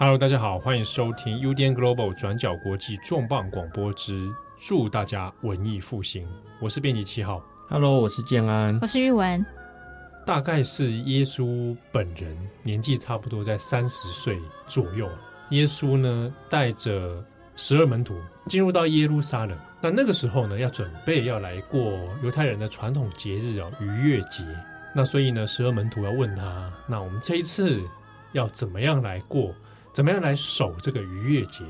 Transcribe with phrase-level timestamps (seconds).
[0.00, 6.24] Hello，大家好，欢迎收听 UDN Global 转角国际重磅广播之祝大家文艺复兴。
[6.60, 9.44] 我是编辑七号，Hello，我是建安，我是玉文。
[10.24, 15.10] 大概是耶稣本人年纪差不多在三十岁左右，
[15.50, 17.20] 耶稣呢带着
[17.56, 18.14] 十二门徒
[18.46, 19.58] 进入到耶路撒冷。
[19.82, 24.44] 那那个时候呢，要准备要来过犹太人的传统节日哦，逾越节。
[24.94, 27.82] 那所以呢，十二门徒要问他，那我们这一次
[28.30, 29.52] 要怎么样来过？
[29.98, 31.64] 怎么样来守这个逾越节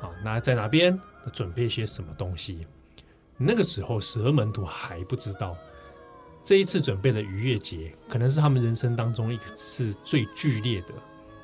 [0.00, 0.08] 哦？
[0.08, 0.98] 啊，那在哪边
[1.34, 2.66] 准备一些什么东西？
[3.36, 5.54] 那个时候十二门徒还不知道，
[6.42, 10.94] 这一次准备的逾越节可能是他们人生当中一次最剧烈的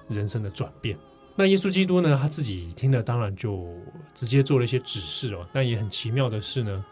[0.09, 0.97] 人生的转变。
[1.37, 3.77] 那耶稣基督呢，他自己听了，当然就
[4.15, 5.47] 直接做了一些指示哦。
[5.53, 6.83] 但也很奇妙的是呢，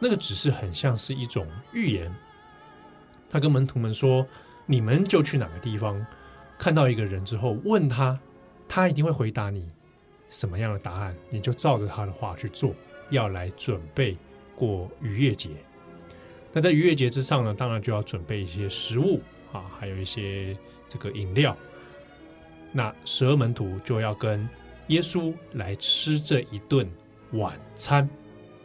[0.00, 2.12] 那个指示很像是一种预言。
[3.30, 4.26] 他跟门徒们说
[4.66, 6.04] ：“你们就去哪个地方，
[6.58, 8.18] 看到一个人之后，问他。”
[8.68, 9.68] 他一定会回答你
[10.28, 12.74] 什么样的答案，你就照着他的话去做，
[13.10, 14.16] 要来准备
[14.54, 15.50] 过逾越节。
[16.52, 19.20] 那在逾越节之上呢，当然就要准备一些食物
[19.52, 20.56] 啊，还有一些
[20.88, 21.56] 这个饮料。
[22.72, 24.48] 那十二门徒就要跟
[24.88, 26.88] 耶稣来吃这一顿
[27.32, 28.08] 晚餐。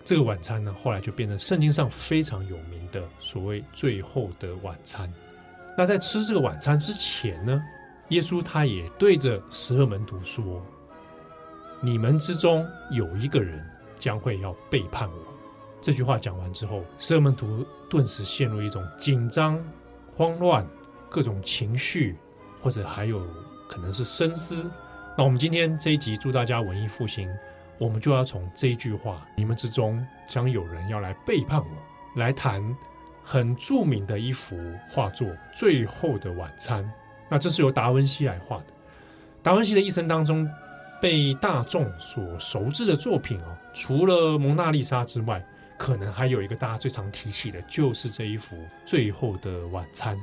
[0.04, 5.12] 这个晚餐呢，后来就变成圣经上非常有名的所谓最后的晚餐。
[5.78, 7.62] 那在吃这个晚餐之前呢，
[8.12, 10.62] 耶稣他也对着十二门徒说
[11.80, 13.66] ：“你们之中有一个人
[13.98, 15.18] 将会要背叛我。”
[15.80, 19.58] 这句话讲完之后，十二门徒顿时陷入一种紧张、
[20.14, 20.68] 慌乱、
[21.10, 22.18] 各种情绪，
[22.60, 23.26] 或者还有
[23.66, 24.70] 可能是深思。
[25.18, 27.30] 那我们今天这一集祝大家文艺复兴，
[27.78, 31.68] 我们就要从这一句话：“你们之中将有人要来背叛我”
[32.20, 32.62] 来谈
[33.24, 34.58] 很著名的一幅
[34.90, 36.84] 画作《最后的晚餐》。
[37.32, 38.66] 那这是由达文西来画的。
[39.42, 40.46] 达文西的一生当中，
[41.02, 45.42] 被大众所熟知的作品哦，除了蒙娜丽莎之外，
[45.78, 50.18] 可能还有一个大家最常提起的，就是这一幅《最后的晚餐》。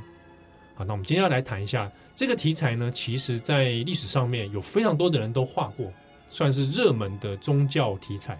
[0.75, 2.91] 好，那我们今天要来谈一下这个题材呢。
[2.91, 5.91] 其实，在历史上面有非常多的人都画过，
[6.27, 8.39] 算是热门的宗教题材。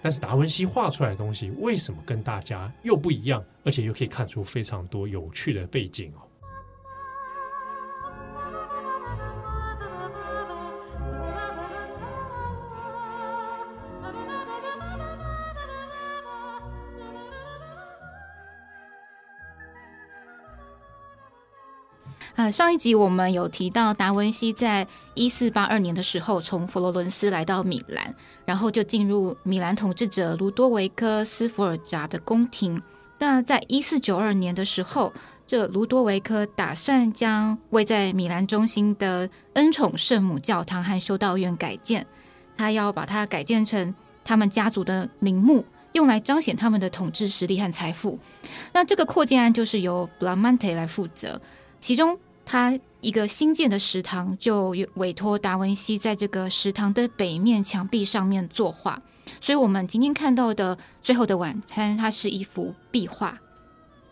[0.00, 6.22] 但是达文西画出来的东西，为什么跟大家又不一样，而且又可以看出非常多有趣的背景哦？
[22.40, 28.14] 啊，上一集我们有提到达文西在一四八二年的时候从佛罗伦斯来到米兰，
[28.46, 32.80] 然后就进入米兰统治者卢多维科斯福尔扎的宫廷。
[33.18, 35.12] 那在一四九二年的时候，
[35.46, 42.06] 这卢多维科打算将位在米兰中心的恩宠圣母教堂和修道院改建，
[42.56, 45.62] 他要把它改建成他们家族的陵墓，
[45.92, 48.18] 用来彰显他们的统治实力和财富。
[48.72, 51.38] 那这个扩建案就是由布拉曼特来负责，
[51.78, 52.18] 其中。
[52.50, 59.00] 他一个新建的食堂就委托达文西在这个食堂的北面墙壁上面作画，
[59.40, 63.38] 所以我们今天看到的《最后的晚餐》，它是一幅壁画。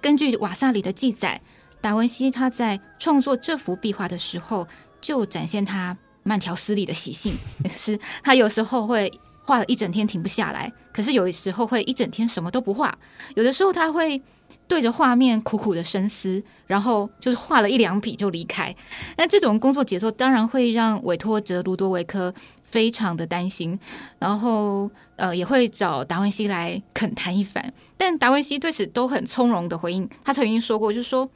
[0.01, 1.41] 根据瓦萨里的记载，
[1.81, 4.69] 达文西他在创作这幅壁画的时候，
[5.01, 7.35] 就展现他慢条斯理的习性，
[7.69, 9.13] 是他有时候会
[9.43, 12.97] 画了一整天停不下来，可是有时候会一整天什么都不画，
[13.35, 14.23] 有的时候他会。
[14.69, 18.75] 对着画面苦苦的深思，然后就是画了一两笔就离开。
[19.17, 23.79] 那这种工作节奏当然会让委托者卢多维科非常的担心，
[24.19, 27.73] 然后呃也会找达文西来恳谈一番。
[27.97, 30.09] 但达文西对此都很从容的回应。
[30.23, 31.29] 他曾经说过，就是说，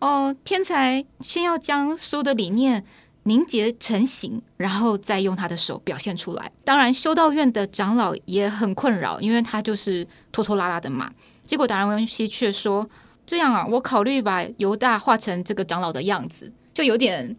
[0.00, 2.82] 哦、天才先要将所有的理念
[3.24, 6.50] 凝结成型，然后再用他的手表现出来。
[6.64, 11.12] 当然，修道院的长老也很困扰，因为他就是拖拖拉拉的嘛。
[11.48, 12.86] 结果达文西却说
[13.24, 17.34] ：“这样啊，我考虑把犹大画成这个长老的样子，就有点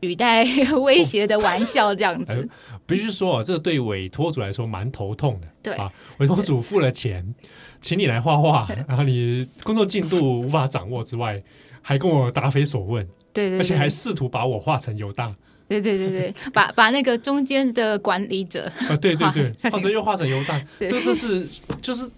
[0.00, 0.42] 语带
[0.80, 2.48] 威胁的玩笑这样子。
[2.72, 5.48] 哦”必须说啊，这对委托主来说蛮头痛的。
[5.62, 7.34] 对啊，委托主付了钱，
[7.82, 11.42] 请你来画画，然后你工作进度无法掌握之外，
[11.82, 13.06] 还跟我答非所问。
[13.34, 15.34] 对，对对，而且还试图把我画成犹大。
[15.68, 21.46] 对对对对，把把那个中间的管理者啊，对对对， 画成又画成犹大，这这是
[21.82, 22.10] 就是。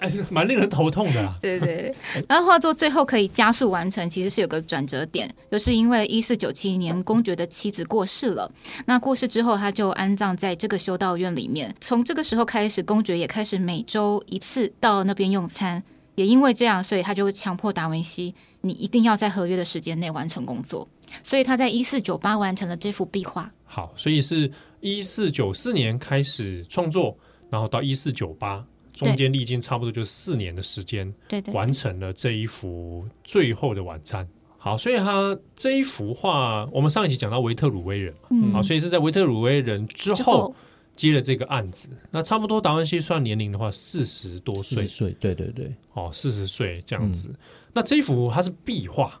[0.30, 1.36] 蛮令人头痛的啊。
[1.42, 8.50] 对对对，然后画作最后可以加速完成，其实是有个转折点，就是因为一四九七年公爵的妻子过世了。
[8.86, 11.74] 那过世之后，他就安葬在这个修道院里面。
[11.80, 15.82] 从这个时候开始，公爵也开始每周一次到那边用餐。
[16.16, 20.88] 也因为这样，所以他就强迫达文西，你一定要在合约的时间内完成工作。
[21.24, 23.52] 所以他在一四九八完成了这幅壁画。
[23.64, 24.48] 好，所以是
[24.78, 27.18] 一四九四年开始创作，
[27.50, 28.64] 然后到一四九八，
[28.94, 34.24] 中间历经差不多就四年的时间，对对，完成了这一幅《最后的晚餐》。
[34.56, 40.54] 好，所以他这一幅画，我们上一集讲到维特鲁威人嘛，嗯，好，所以是在维特鲁威人之后
[40.96, 41.90] 接了这个案子。
[42.10, 47.28] 那差不多达文西算年龄的话，四十多岁，岁，对对对，哦，四十岁这样子。
[47.28, 47.36] 嗯、
[47.74, 49.20] 那这一幅它是壁画，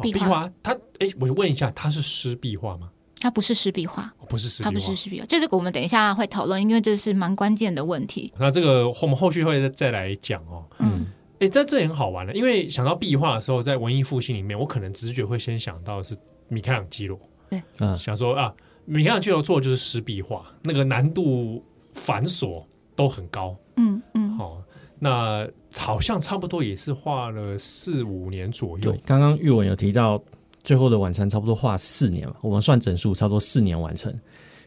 [0.00, 2.90] 壁画，它哎，我问一下，它是湿壁画吗？
[3.20, 8.32] 它不是湿壁画，不是湿，它不是湿壁画，这是我们等一下会讨论，因为这是蛮关键的问题。
[8.38, 11.06] 那这个我们后续会再来讲哦，嗯。
[11.40, 16.12] 哎，在这也很好玩的，因为想到壁画的时候，在文艺复兴里面，我可能直觉会先想到是
[16.48, 17.16] 米开朗基罗。
[17.48, 18.52] 对，嗯，想说啊，
[18.86, 22.64] 米开朗基罗做的就是湿壁画，那个难度繁琐
[22.96, 23.56] 都很高。
[23.76, 24.64] 嗯嗯，好、哦，
[24.98, 28.90] 那好像差不多也是画了四五年左右。
[28.90, 30.18] 对，刚刚玉文有提到
[30.68, 34.14] 《最后的晚餐》差不多画四年嘛，我们算整数差不多四年完成。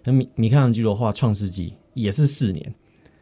[0.03, 2.74] 那米米开朗基罗画《创世纪》也是四年。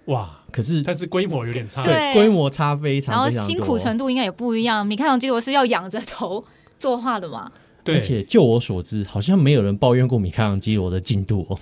[0.06, 0.40] 哇！
[0.50, 4.88] 可是但是规模有点差，对，规模差非常，然后辛苦程度应该也不一样。
[4.88, 6.42] 米开朗基罗是要仰着头
[6.80, 7.52] 作画的嘛？
[7.84, 11.60] 对，而且就我所知，好像没有人抱怨过米开朗基罗的进度哦。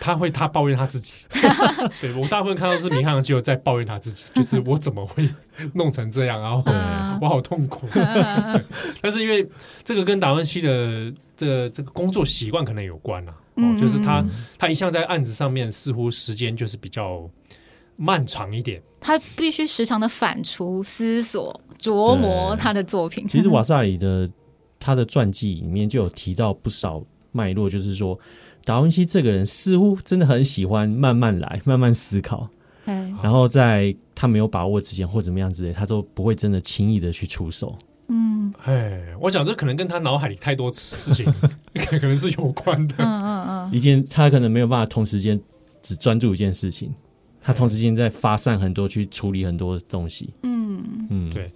[0.00, 1.26] 他会他抱怨他自己，
[2.00, 5.28] 对，我大部分看到是米开朗基罗在抱怨他自己， 就是我怎么会
[5.74, 6.64] 弄成这样，然后
[7.20, 7.86] 我好痛苦。
[9.00, 9.46] 但是因为
[9.84, 14.24] 这个跟达文西的这个这个工作习惯可能有关啊，哦，就是他
[14.58, 17.30] 他一向在案子上面似乎时间就是比较。
[18.02, 23.28] 漫长一点，他必须时常的反刍、思索、琢磨他的作品。
[23.28, 24.26] 其实瓦萨里的
[24.78, 28.18] 他的传记里面就有提到不少脉络，就是说
[28.64, 32.48] 达文西这个人似乎真的很喜欢慢慢来、慢慢思考。
[32.86, 37.76] 嗯，然后在他没有把握之前或怎么样之类，他都不会真的轻易的去出手。
[38.08, 41.24] 嗯，哎，我想这可能跟他脑海里太多事情
[41.74, 42.94] 可能是有关的。
[42.98, 45.40] 嗯嗯嗯，一件他可能没有办法同时间
[45.82, 46.92] 只专注一件事情。
[47.42, 50.34] 他同时间在发散很多，去处理很多东西。
[50.42, 51.50] 嗯嗯，对。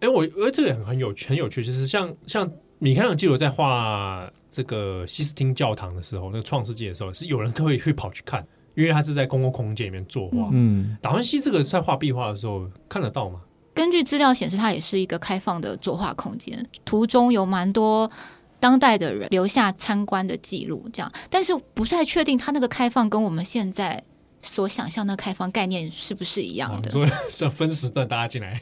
[0.00, 8.44] 哎，我呃，这个很很有很有趣，就是像像米开朗基罗在画这个西斯汀教堂的时候，那个创世纪的时候，是有人可以去跑去看，
[8.74, 10.48] 因为他是在公共空间里面作画。
[10.52, 13.40] 嗯，达文西这个在画壁画的时候看得到吗？
[13.72, 18.10] 根据资料显示，它也是一个开放的作画空间，途中有蛮多
[18.58, 21.10] 当代的人留下参观的记录，这样。
[21.30, 24.02] 但是不太确定他那个开放跟我们现在。
[24.42, 26.90] 所想象的开放概念是不是一样的？
[26.90, 28.60] 所以是要分时段大家进来，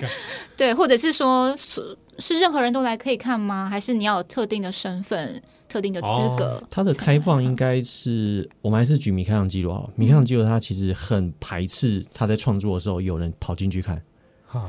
[0.56, 3.68] 对，或者是说，是是任何人都来可以看吗？
[3.68, 6.06] 还是你要有特定的身份、特定的资
[6.36, 6.62] 格？
[6.68, 9.90] 他、哦、的开放应该是，我们还是举米开朗基罗。
[9.96, 14.02] 米开朗基罗他其实很排斥他在创作的时候有人跑进去看，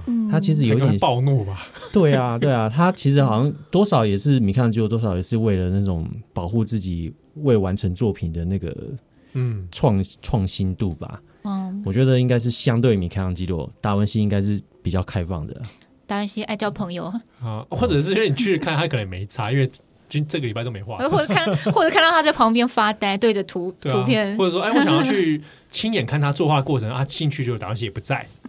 [0.08, 1.68] 嗯、他其实有点暴怒吧？
[1.92, 8.74] 对啊，对啊，他其实好像多少也是米开朗基罗，多少也是为了那种保护自己未完成作品的那个。
[9.36, 15.62] 嗯，创创新度吧，嗯，我觉得应该是相对米开朗基罗，达文西应该是比较开放的。
[16.08, 17.06] 达文西爱交朋友。
[17.42, 19.70] 啊，或者是因为你去看他可能没差，因为
[20.08, 28.26] 今这个礼拜都没画， 或者看或者看到他在旁边发呆，对着图图片，或者说哎，我想要去亲眼看他作画过程啊，兴趣就达文西也不在，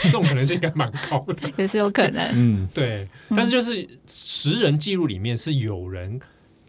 [0.00, 6.18] 这种可能性应该蛮高的，也是有可能，嗯，对，但是就是实人记录里面是有人。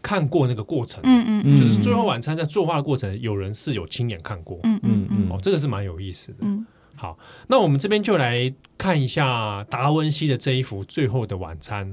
[0.02, 6.38] 看过那个过程，嗯嗯，嗯就是最后晚餐在作画的过程，有人是有亲眼看过，嗯嗯嗯，哦，这个是蛮有意思的。
[6.40, 6.66] 嗯，
[6.96, 11.86] 好，那我们这边就来看一下达文西的这一幅《最后的晚餐》。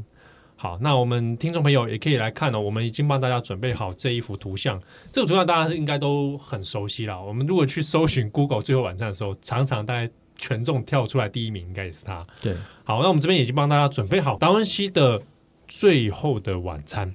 [0.59, 7.23] 好，那我们听众朋友也可以来看哦，我们已经帮大家准备好这一幅图像，这个图像大家应该都很熟悉了。
[7.23, 12.25] 我们如果去搜寻 Google《最后晚餐》的时候，常常大家权重跳出来第一名应该也是他。
[12.41, 15.19] 对，好，那我们这边已经帮大家准备好达文西的
[15.67, 17.07] 《最后的晚餐》。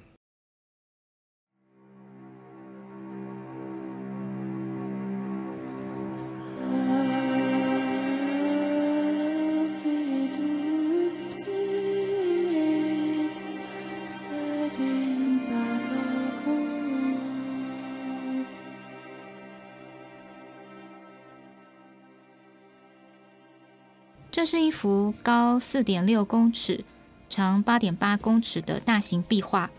[24.43, 26.83] 这是一幅高四点六公尺、
[27.29, 29.71] 长八点八公尺的大型壁画。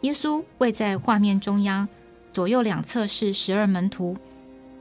[0.00, 1.86] 耶稣位在画面中央，
[2.32, 4.16] 左右两侧是十二门徒。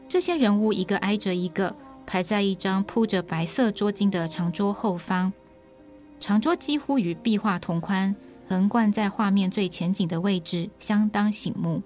[0.07, 1.75] 这些人物一个挨着一个，
[2.05, 5.33] 排在一张铺着白色桌巾的长桌后方。
[6.17, 8.15] 长桌几乎与壁画同宽，
[8.47, 11.83] 横贯在画面最前景的位置，相当醒目。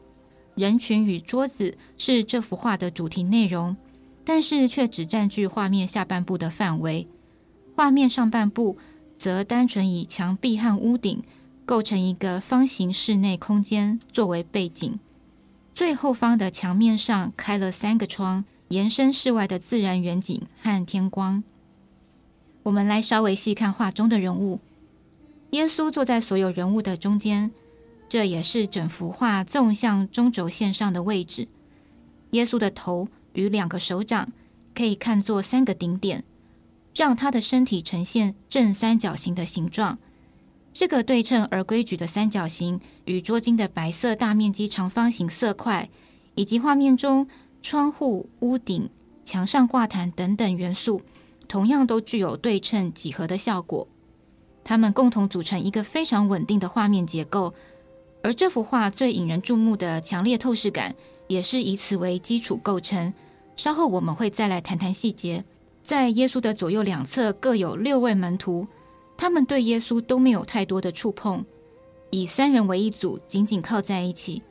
[0.53, 3.75] 人群与桌子是这幅画的主题内容，
[4.23, 7.07] 但是却只占据画面下半部的范围。
[7.79, 8.77] 画面上半部
[9.15, 11.23] 则单纯以墙壁和屋顶
[11.65, 14.99] 构成一个方形室内空间作为背景，
[15.71, 21.41] 最后方的墙面上开了三个窗，延伸室外的自然远景和天光。
[22.63, 24.59] 我们来稍微细看画中的人物，
[25.51, 27.49] 耶稣坐在所有人物的中间，
[28.09, 31.47] 这也是整幅画纵向中轴线上的位置。
[32.31, 34.33] 耶稣的头与两个手掌
[34.75, 36.25] 可以看作三个顶点，
[36.99, 39.97] 让他的身体呈现正三角形的形状。
[40.73, 45.89] 这个对称而规矩的三角形，与桌经的白色大面积长方形色块，
[46.35, 47.25] 以及画面中
[47.61, 48.89] 窗户、屋顶、
[49.23, 51.01] 墙上挂毯等等元素，
[51.47, 53.87] 同样都具有对称几何的效果。
[54.65, 57.53] 它们共同组成一个非常稳定的画面结构。
[58.21, 60.93] 而这幅画最引人注目的强烈透视感，
[61.29, 63.13] 也是以此为基础构成。
[63.55, 65.45] 稍后我们会再来谈谈细节。
[65.83, 68.67] 在耶稣的左右两侧各有六位门徒。
[69.17, 71.43] 他们对耶稣都没有太多的触碰，
[72.09, 74.41] 以三人为一组，紧紧靠在一起。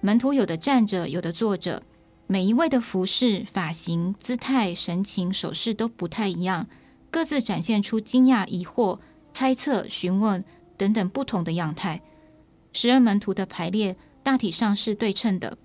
[0.00, 1.82] 门徒有的站着，有的坐着，
[2.28, 6.68] 每一位的服饰、发型、姿态、神情、手势都不太一样，
[7.10, 9.00] 各自展现出惊讶、疑惑、
[9.32, 10.44] 猜测、询问
[10.76, 12.00] 等等不同的样态。
[12.72, 15.58] 十二门徒的排列大体上是对称的，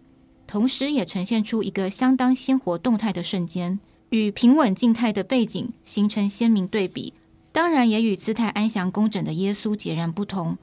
[0.47, 7.13] 同时也呈现出一个相当鲜活动态的瞬间，与平稳静态的背景形成鲜明对比。
[7.51, 10.57] 当然，也与姿态安详、工整的耶稣截然不同。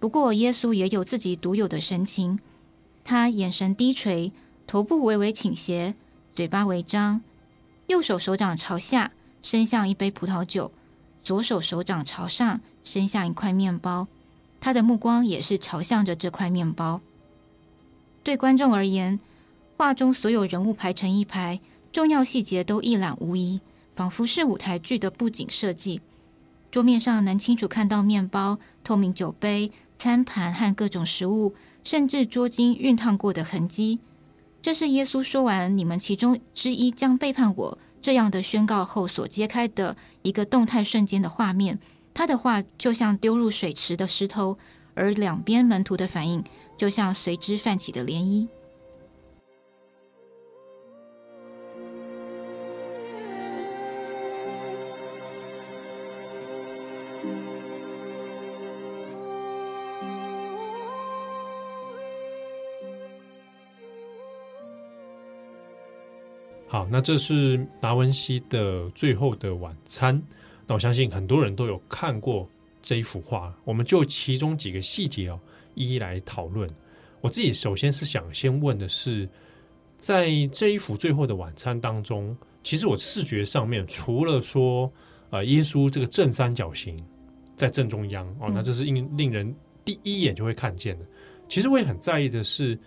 [0.00, 2.38] 不过，耶稣也有自己独有的神情。
[3.04, 4.32] 他眼神低垂，
[4.66, 5.94] 头部微微倾斜，
[6.34, 7.20] 嘴巴微张，
[7.88, 9.12] 右手手掌朝下，
[9.42, 10.70] 伸向一杯葡萄酒；
[11.22, 14.08] 左手手掌朝上，伸向一块面包。
[14.60, 17.00] 他的目光也是朝向着这块面包。
[18.22, 19.20] 对观众而言，
[19.76, 21.60] 画中所有人物排成一排，
[21.92, 23.60] 重要细节都一览无遗，
[23.94, 26.00] 仿佛是舞台剧的布景设计。
[26.70, 33.98] 桌面上能清楚看到面包、透明酒杯、餐盘和各种食物，甚至桌巾熨烫过的痕迹。
[34.62, 41.78] 这是耶稣说完“你们其中之一将背叛我”这样的宣告后所揭开的一个动态瞬间的画面。
[42.14, 44.56] 他的话就像丢入水池的石头，
[44.94, 46.42] 而两边门徒的反应
[46.76, 48.48] 就像随之泛起的涟漪。
[66.72, 70.18] 好，那这是达文西的《最后的晚餐》。
[70.66, 72.48] 那我相信很多人都有看过
[72.80, 75.38] 这一幅画，我们就其中几个细节哦，
[75.74, 76.66] 一一来讨论。
[77.20, 79.28] 我自己首先是想先问的是，
[79.98, 84.90] 在这一幅《最后的晚餐》当中，其实我视觉上面除了说，
[85.28, 87.04] 呃，耶稣这个正三角形
[87.54, 91.04] 在正中央哦，那这是令令人第一眼就会看见的。
[91.50, 92.78] 其实我也很在意的是。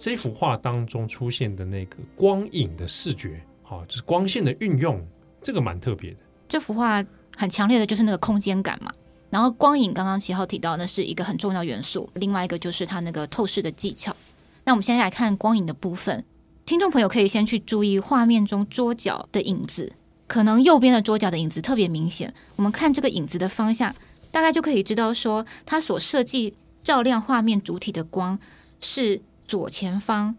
[0.00, 5.06] 这幅画当中出现的那个光影的视觉，好，就是光线的运用，
[5.42, 6.16] 这个蛮特别的。
[6.48, 7.04] 这幅画
[7.36, 8.90] 很强烈的就是那个空间感嘛，
[9.28, 14.16] 然后光影刚刚七号提到那是一个很重要元素，另外一个就是它那个透视的技巧。
[14.64, 16.24] 那我们现在来看光影的部分，
[16.64, 19.92] 听众朋友可以先去注意画面中桌角的影子，
[20.26, 22.32] 可能右边的桌角的影子特别明显。
[22.56, 23.94] 我们看这个影子的方向，
[24.30, 28.38] 大概就可以知道说，它所设计照亮画面主体的光
[28.80, 29.20] 是。
[29.50, 30.36] 左前方，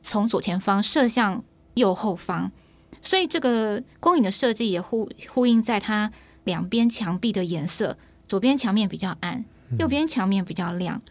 [0.00, 2.50] 从左前方射向右后方，
[3.02, 6.10] 所以这个光影的设计也呼呼应在它
[6.44, 9.44] 两边墙壁的颜色，左边墙面比较暗，
[9.78, 11.02] 右边墙面比较亮。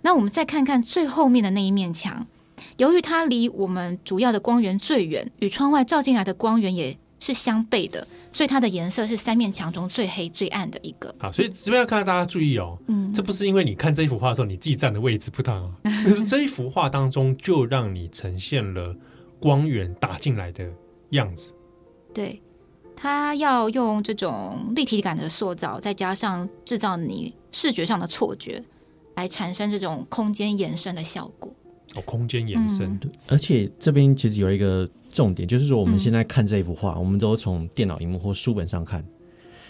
[0.00, 2.26] 那我们再看看最后面的那一面墙，
[2.78, 11.14] 由于它离我们主要的光源最远，与窗外照进来的光源也是相悖的，所以它的颜色是三面墙中最黑最暗的一个。
[11.20, 18.92] 好，所以这边要看到大家注意哦，嗯，这不是因为你看这一幅画的时候你自己站的位置不同啊， 可是这一幅画当中就让你呈现了
[19.38, 20.68] 光源打进来的
[21.10, 21.54] 样子。
[22.12, 22.42] 对，
[22.96, 28.60] 它要用这种立体感的塑造，再加上制造你视觉上的错觉，
[29.14, 31.54] 来产生这种空间延伸的效果。
[31.94, 34.90] 哦，空间延伸，嗯，而且这边其实有一个。
[35.12, 39.04] 重点就是说，我们现在看这一幅画，嗯、我们都从电脑荧幕或书本上看。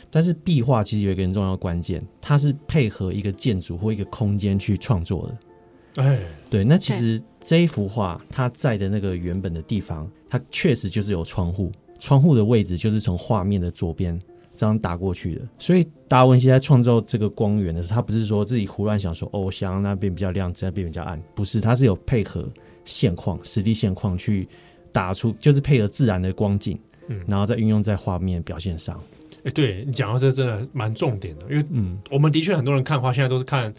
[0.08, 6.02] 但是壁画其实有一个很重要的关键，它是配合一个建筑或一个空间去创作的。
[6.02, 14.18] 哎，对，那其实这一幅画它在的那个原本的地方，它确实就是有窗户，窗户的位置就是从画面的左边
[14.54, 15.40] 这样打过去的。
[15.58, 22.46] 所以达文西在创造这个光源的时候，他不是说自己胡乱想说哦，想让那边比较亮，这边比较暗，不是，他是有配合
[22.84, 24.46] 现况、实地现况去。
[24.92, 29.00] 打出就是配合自然的光景，嗯，然后再运用在画面表现上。
[29.38, 33.72] 哎、欸，对你讲到这真的蛮重点的，因为嗯，我们的确很多人看画现在都是看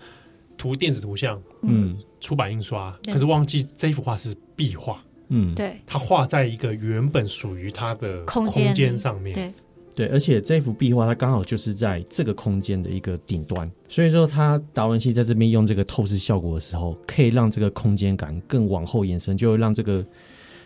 [0.58, 5.76] 图电子图像，嗯，出版印刷，可是忘记这幅画是壁画，嗯，对。
[5.86, 9.34] 它画在一个原本属于它的空空间上面。
[9.34, 9.54] 对，
[9.96, 20.06] 对，而且这幅壁画它刚好就是在这个空间的一个顶端，所以说它达文西在这边用这个透视效果的时候，可以让这个空间感更往后延伸，就会让这个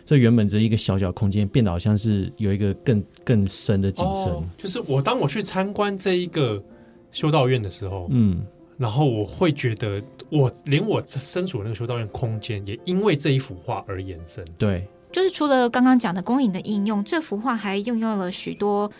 [0.08, 4.32] 这原本这一个小小空间变得好像是有一个更更深的景深。
[4.32, 6.64] 哦，就是我当我去参观这一个
[7.12, 8.42] 修道院的时候，嗯，
[8.78, 14.42] 然后我会觉得，我连我身处的那个修道院空间，也因为这一幅画而延伸。
[14.56, 18.90] 对，就是除了刚刚讲的光影的应用，这幅画还运用了许多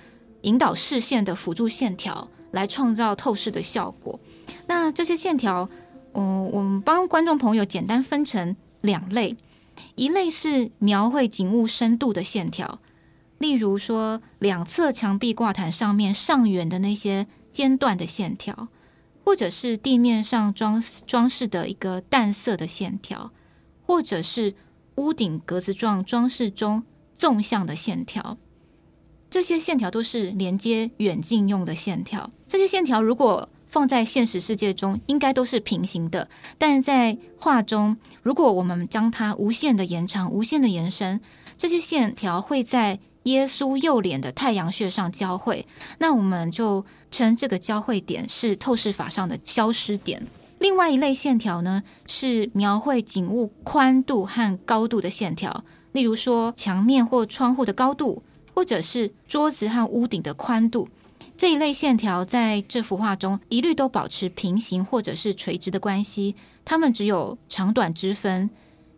[0.42, 4.20] 引导视线的辅助线条来创造透视的效果。
[4.66, 5.66] 那这些线条，
[6.12, 9.34] 嗯、呃，我们帮观众朋友简单分成两类。
[9.94, 12.80] 一类是描绘景物深度的线条，
[13.38, 18.68] 例如说两侧墙壁挂毯上面上缘的那些间断的线条，
[19.24, 23.32] 或者是地面上装装饰的一个淡色的线条，
[23.86, 24.54] 或者是
[24.96, 26.82] 屋顶格子状装饰中
[27.16, 28.36] 纵向的线条。
[29.30, 32.30] 这些线条都是连接远近用的线条。
[32.46, 41.20] 这些线条如果放在现实世界中，应该都是平行的，但在画中，如果我们将它无限的延长、无限的延伸，
[41.56, 45.66] 这些线条会在耶稣右脸的太阳穴上交汇，
[45.98, 50.26] 那我们就称这个交汇点是透视法上的消失点。
[50.58, 58.22] 另外一类线条呢，是描绘景物宽度和高度的线条，例如说墙面或窗户的高度，
[58.54, 60.88] 或者是桌子和屋顶的宽度。
[61.38, 68.50] 这一类线条在这幅画中一律都保持平行或者是垂直的关系，它们只有长短之分，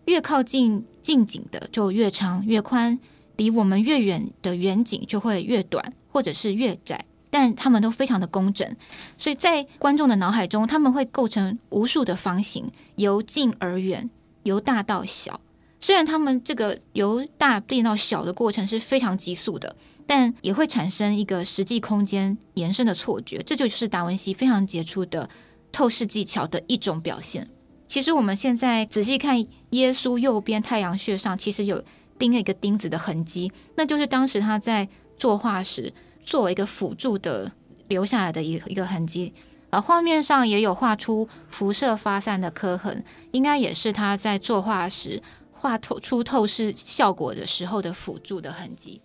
[0.06, 2.98] 越靠近近景的就越长越宽，
[3.36, 8.74] 离我们越远的远景就会越短或者是越窄，但它们都非常的工整，
[9.18, 14.08] 所以在观众的脑海中，他们会构成无数的方形，由近而远，
[14.44, 15.38] 由大到小。
[15.80, 19.76] 虽然他们这个由大变到小的过程是非常急速的。
[20.06, 25.28] 但也会产生一个实际空间延伸的错觉，这就是达文西非常杰出的
[25.70, 27.48] 透视技巧的一种表现。
[27.86, 29.38] 其实我们现在仔细看
[29.70, 31.80] 耶稣右边太阳穴上，其实有
[32.18, 37.52] 钉了一个钉子的痕迹，那就是当时他在作画时作为一个辅助的
[37.86, 39.32] 留下来的一一个痕迹。
[39.70, 45.22] 而画面上也有画出辐射发散的刻痕，应该也是他在作画时
[45.60, 49.02] 画透出透视效果的时候的辅助的痕迹。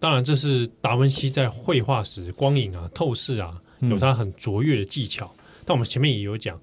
[0.00, 5.26] 当然，这是达文西在绘画时光影啊、透视啊，有他很卓越的技巧。
[5.26, 6.56] 嗯、但我们前面也有讲，《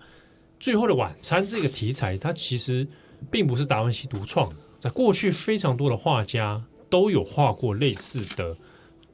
[0.60, 2.88] 最后的晚餐》这个题材，它其实
[3.30, 8.58] 并不是达文西独创的，在过去非常多的画家都有画过类似的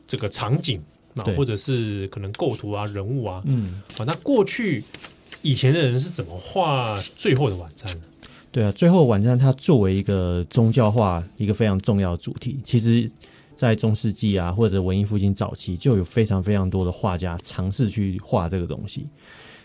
[0.08, 0.82] 这个场景
[1.18, 3.44] 啊，或者是可能构图啊、人物啊。
[3.46, 4.86] 嗯，啊，那过去
[5.42, 8.08] 以前的人是怎么画《最后的晚餐》的？
[8.54, 13.12] 对啊，《最后的晚餐》它作为一个宗教画一个非常重要的主题，其实。
[13.64, 19.08] 在中世纪啊，或者文艺复兴早期，就有非常非常多的画家尝试去画这个东西。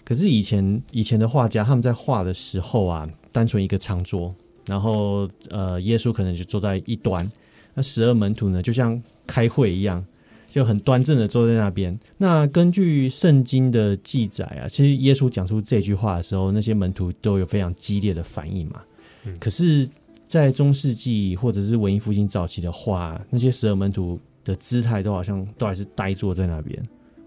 [0.05, 4.33] 可是以前以前的画家，他们在画的时候啊，单纯一个长桌，
[4.67, 7.29] 然后呃，耶稣可能就坐在一端，
[7.75, 10.03] 那十二门徒呢，就像开会一样，
[10.49, 11.99] 就很端正的坐在那边。
[12.19, 18.81] 那根据圣经的记载啊，其实耶稣讲出这句话的时候，那些门徒都有非常激烈的反应嘛。
[19.25, 19.89] 嗯、可是。
[20.29, 26.81] 在中世纪或者是文艺复兴早期的话，那些十二门徒的姿态都好像都还是呆坐在那边，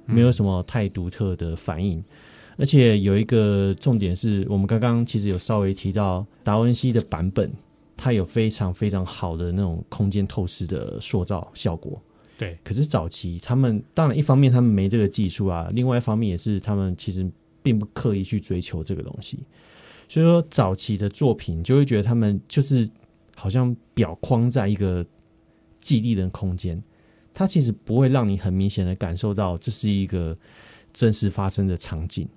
[0.05, 2.01] 没有什么太独特的反应。
[2.57, 7.51] 而且有一个重点是我们刚刚其实有稍微提到达文西的版本，
[7.97, 11.99] 它有非常非常好的那种空间透视的塑造效果。
[12.37, 17.27] 对，可是早期他们当然一方面他们没这个技术啊，另外一方面也是他们其实
[17.63, 19.39] 并不刻意去追求这个东西。
[20.11, 22.85] 所以说，早期的作品就会觉得他们就是
[23.33, 25.05] 好像表框在一个
[25.77, 26.83] 既定的空间，
[27.33, 30.35] 它其实不会让你很明显的感受到这是一个
[30.91, 32.27] 真实发生的场景。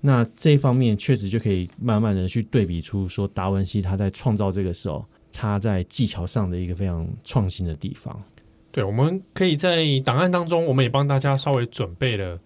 [0.00, 8.22] 那这一方面确实就可以慢慢的去对比出说，达文西他在创造这个时候，他在技巧上的一个非常创新的地方。
[8.70, 12.40] 对，我们可以在档案当中，我们也帮大家稍微准备了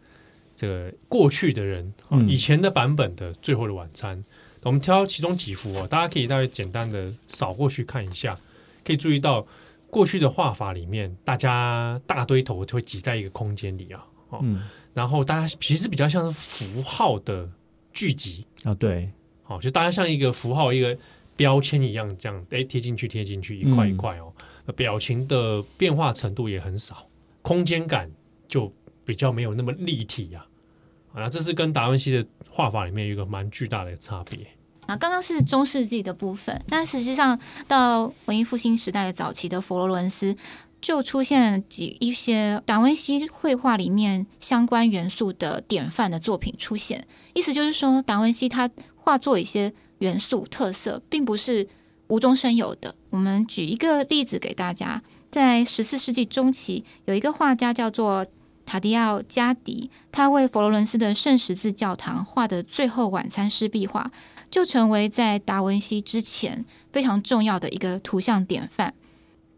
[0.56, 4.20] 这个过去的人，嗯，以前的版本的《最后的晚餐》。
[4.66, 8.36] 我们挑其中几幅哦，大家可以大概简单的扫过去看一下，
[8.84, 9.46] 可以注意到
[9.88, 17.48] 过去的画法里面，大家大堆头就会挤在一个空间里啊，哦，嗯，然后大家其实比较像是符号的
[17.92, 18.44] 聚集。
[18.64, 19.08] 啊，对，
[19.44, 20.98] 好，就大家像一个符号一个
[21.36, 24.32] 标签一样，这样哎贴进去贴进去一块一块哦，
[24.66, 27.06] 嗯，表情的变化程度也很少，
[27.42, 28.10] 空间感
[28.48, 28.72] 就
[29.04, 30.48] 比较没有那么立体呀，啊，
[31.22, 34.46] 啊，这是跟达文西的画法里面有一个蛮巨大的差别。
[34.86, 40.36] 啊，刚刚是中世纪的部分，但实际上到文艺复兴时代早期的佛罗伦斯，
[40.80, 47.06] 就出现几一些达文西绘画里面相关元素的典范的作品出现。
[47.32, 51.66] 意思就是说，达文西他画作一些元素特色，并不是
[52.08, 52.94] 无中生有的。
[53.10, 55.02] 我们举一个例子给大家，
[55.32, 58.24] 在十四世纪中期，有一个画家叫做
[58.66, 64.10] 塔迪奥·加迪，他为佛罗伦斯的圣十字教堂画的《最后晚餐》湿壁画。
[64.48, 68.94] 就成为在达文西之前非常重要的一个图像典范。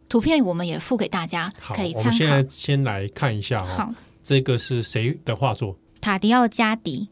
[0.08, 2.08] 图片我们也附给大家，可以参考。
[2.08, 5.76] 我们现在先来看一下哦，好，这个是谁的画作？
[6.00, 7.10] 塔迪奥·加迪。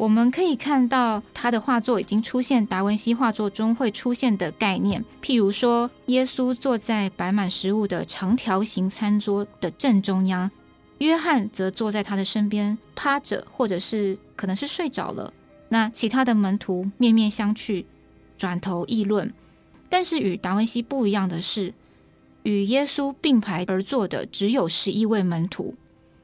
[0.00, 10.50] 我们可以看到他的画作已经出现达文西画作中会出现的概念，譬如说，耶稣坐在摆满食物的长条形餐桌的正中央，
[11.00, 15.34] 约翰则坐在他的身边趴着，或者是可能是睡着了。
[15.68, 17.84] 那其他的门徒面面相觑，
[18.38, 19.30] 转头议论。
[19.90, 21.74] 但是与达文西不一样的是，
[22.44, 25.74] 与耶稣并排而坐的只有十一位门徒。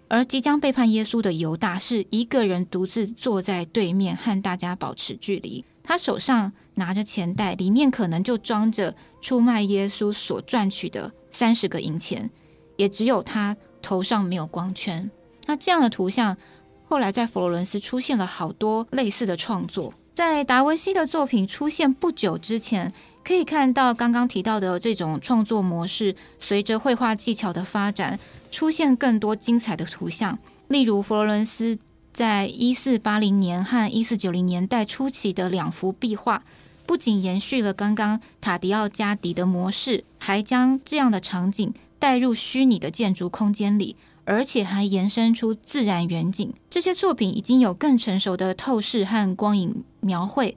[0.08, 5.64] 而即将背叛耶稣的犹大是一个人独自坐在对面，和大家保持距离。
[5.82, 12.30] 他手上拿着钱袋，里面可能就装着出卖耶稣所赚取的三十个银钱。
[12.76, 15.10] 也只有他头上没有光圈。
[15.46, 16.36] 那这样的图像，
[16.84, 19.94] 后来在佛罗伦斯出现了好多类似的创作。
[20.12, 22.92] 在达文西的作品出现不久之前，
[23.26, 28.20] 可以看到刚刚提到的这种创作模式，随着绘画技巧的发展，
[28.52, 30.38] 出现更多精彩的图像。
[30.68, 31.76] 例如，佛罗伦斯
[32.12, 36.44] 在一四八零年和一四九零年代初期的两幅壁画，
[36.86, 43.96] 不仅延续了刚刚塔迪奥加迪的模式，还将这样的场景带入虚拟的建筑空间里。
[44.24, 50.56] 而且还延伸出自然远景，这些作品已经有更成熟的透视和光影描绘。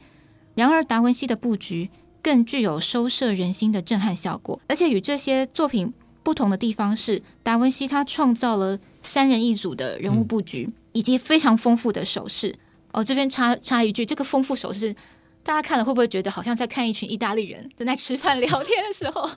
[0.56, 4.60] 然而，达文西的布局更具有收摄人心的震撼效果。
[4.68, 12.56] 而且与这些作品不同的地方是，达文西他创造了三人一组的人物布局，嗯、以及非常丰富的手势。
[12.92, 14.96] 哦，这边插插一句，这个丰富手势。
[15.42, 19.28] 大家看了会不会觉得好像在看一群意大利人正在吃饭 聊天的时候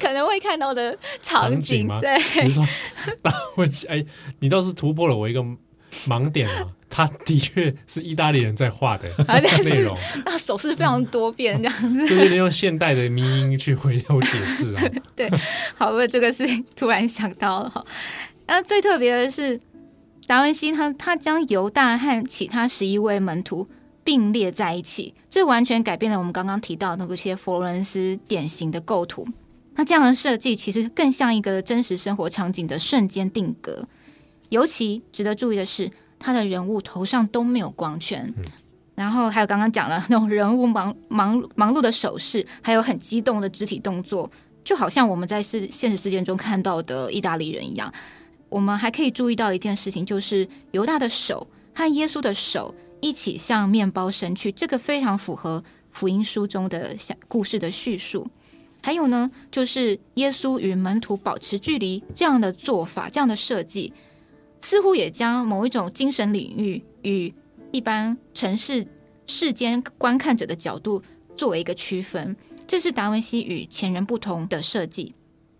[0.00, 1.88] 可能会看到的场景？
[1.88, 2.66] 场景对，你说
[3.22, 4.04] 达文西，哎，
[4.40, 5.42] 你倒是突破了我一个
[6.06, 6.68] 盲点啊！
[6.88, 9.08] 他的确是意大利人在画的
[9.64, 14.82] 内容，那手势非常多变，这样子，就是用现代的迷音去回头解释啊。
[15.16, 15.30] 对，
[15.76, 16.44] 好，我这个是
[16.76, 17.84] 突然想到了哈。
[18.46, 19.58] 那最特别的是，
[20.26, 23.68] 达文西他他将犹大和其他十一位门徒。
[24.04, 29.24] 并列在一起，这完全改变了我们刚刚提到的那些佛罗伦斯典型的构图。
[29.76, 33.86] 那这样的设计其实更像一个真实生活场景的瞬间定格。
[34.52, 38.32] 尤其值得注意的是，他的人物头上都没有光圈，
[38.94, 44.30] 然后还有刚刚讲的那种人物忙忙忙碌的手势，还有很激动的肢体动作，
[44.62, 47.90] 就好像我们在是现实世界中看到的意大利人一样。
[48.50, 52.74] 我们还可以注意到一件事情，就是犹大的手和耶稣的手。
[53.04, 56.94] 一起向面包伸去，这个非常符合福音书中的
[57.26, 58.30] 故事的叙述。
[58.80, 63.92] 还有呢，就是耶稣与门徒保持距离这样的做法，这样的设计，
[64.62, 67.34] 似乎也将某一种精神领域与
[67.70, 68.86] 一般城市
[69.26, 71.02] 世间观看者的角度
[71.36, 72.34] 作为一个区分。
[72.66, 75.14] 这是达文西与前人不同的设计。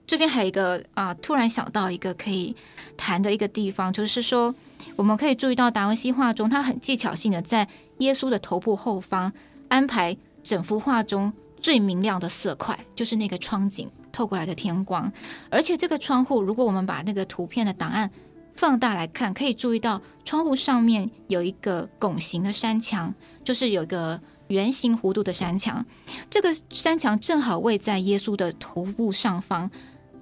[0.06, 2.56] 这边还有一个啊，突然想到一个可以
[2.96, 4.54] 谈的一个地方，就是说。
[4.94, 7.66] 我们可以注意到达文西画中，他很技巧性的在
[7.98, 9.32] 耶稣的头部后方
[9.68, 15.10] 安排整幅画中最明亮的色块，就是那个窗景透过来的天光。
[15.48, 18.08] 而且这个窗户，如果我们把那个图片的档案
[18.54, 25.84] 放大来看，可以注意到窗户上面有一个拱形的山墙，就是有一个圆形弧度的山墙。
[26.30, 29.70] 这个山墙正好位在耶稣的头部上方，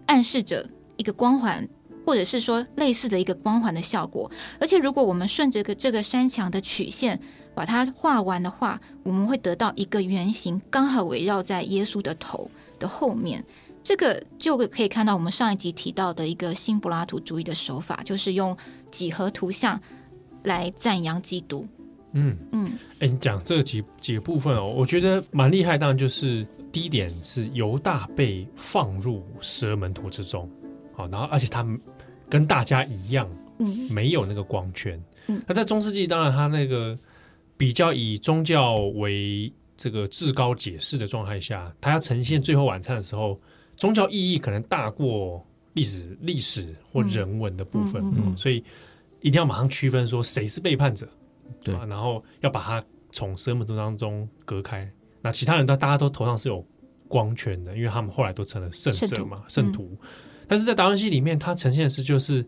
[0.06, 1.68] 暗示着一个光环。
[2.06, 4.28] 或者是说类似的一个光环的效果。
[4.58, 7.20] 而且，如果我们顺着个这个山墙的曲线
[7.54, 13.44] 把它画完的话，我们会得到一个圆形，刚好围绕在耶稣的头的后面。
[13.82, 18.56] 这个就可以看到我们上一集提到的一个新柏拉图主义的手法，就是用
[18.90, 19.80] 几何图像
[20.44, 21.66] 来赞扬基督。
[22.12, 25.78] 嗯嗯，哎，你讲这几几个部分哦，我觉得蛮厉害。
[25.78, 30.50] 当然，就是第一点是犹大被放入十二门徒之中，
[30.92, 31.80] 好，然后而且他们
[32.28, 35.00] 跟大家一样，嗯，没有那个光圈。
[35.28, 36.98] 嗯，那在中世纪，当然他那个
[37.56, 43.40] 比较以宗教为这个至高解释的状态下，他要呈现最后晚餐的时候，
[43.80, 48.62] 宗教意义可能大过历史历史或人文的部分，嗯，所以
[49.20, 51.08] 一定要马上区分说谁是背叛者。
[51.64, 54.88] 对，然后要把它从十二门徒当中隔开。
[55.22, 56.64] 那其他人都大家都头上是有
[57.08, 59.96] 光圈的，因为他们后来都成了圣者嘛，圣徒。
[60.46, 62.44] 但是在达文西里面，他呈现的是就是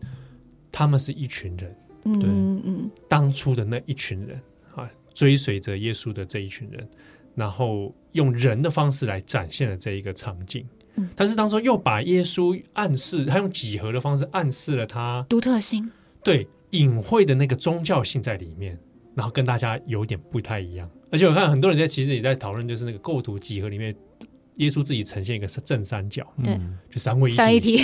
[0.71, 1.75] 他们是一群人，
[2.19, 4.39] 对，嗯嗯，当初的那一群人
[4.75, 6.87] 啊，追随着耶稣的这一群人，
[7.33, 10.65] 然后用人的方式来展现了这一个场景。
[10.95, 15.91] 嗯、但是当中又把耶稣暗示，他用几何的方式暗示了他独特性，
[16.23, 18.79] 对，隐晦的那个宗教性在里面。
[19.15, 23.93] 然后跟大家有点不太一样，而且我看很多人在其实也在讨论，就是那个构图几何里面，
[24.55, 27.77] 耶稣自己呈现一个正三角，对，就三位一体，三位一体，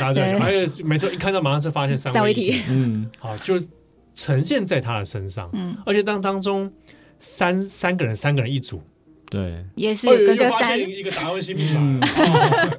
[0.00, 3.60] 大家在想， 哎，没错，一看到马上就发现三位一体，嗯，好，就
[4.14, 6.72] 呈现在他的身上，嗯，而且当当中
[7.20, 8.82] 三三个人，三个人一组，
[9.32, 11.98] 对，也是跟着三一个达文西密码，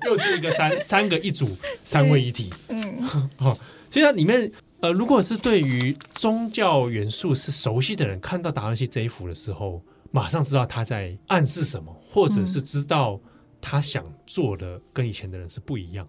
[0.05, 1.49] 又是一个三 三个一组，
[1.83, 3.01] 三位一体，嗯，
[3.37, 3.57] 好，
[3.89, 4.51] 所以它里面。
[4.83, 13.17] 呃，如果是对于宗教元素是熟悉的人，看到达文西这一幅的时候，马上知道他在暗示什么，或者是知道
[13.61, 16.05] 他想做的跟以前的人是不一样。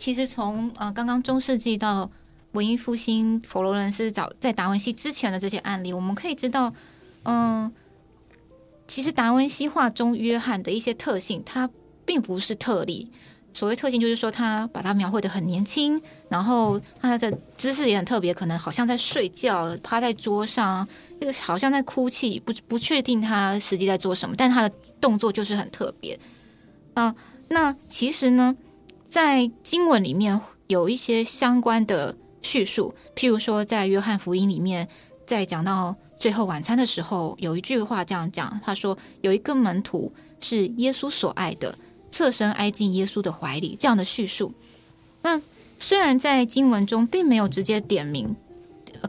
[0.00, 2.10] 其实从呃刚刚中世纪到
[2.52, 6.72] 文艺复兴、佛罗伦斯早在达文西之前的这些案例，我们可以知道，
[7.24, 7.70] 嗯、
[8.88, 11.68] 其实达文西画中约翰的一些特性，它
[12.06, 13.10] 并不是特例。
[13.52, 20.88] 所谓特性，就是说他把他描绘的很年轻，然后他的姿势也很特别，可能好像在睡觉，趴在桌上，
[21.20, 26.18] 那个好像在哭泣，不不确定他实际在做什么，但他的动作就是很特别。
[26.94, 27.14] 啊、
[27.50, 28.56] 那其实呢？
[29.10, 34.86] 在经文里面有一些相关的叙述，譬如说，在约翰福音里面，
[35.26, 41.76] 在讲到最后晚餐的时候，有一句话这样讲：他说，有一个门徒是耶稣所爱的，
[42.08, 43.76] 侧身挨进耶稣的怀里。
[43.76, 44.52] 这样的叙述，
[45.22, 45.42] 那
[45.80, 48.36] 虽然在经文中并没有直接点明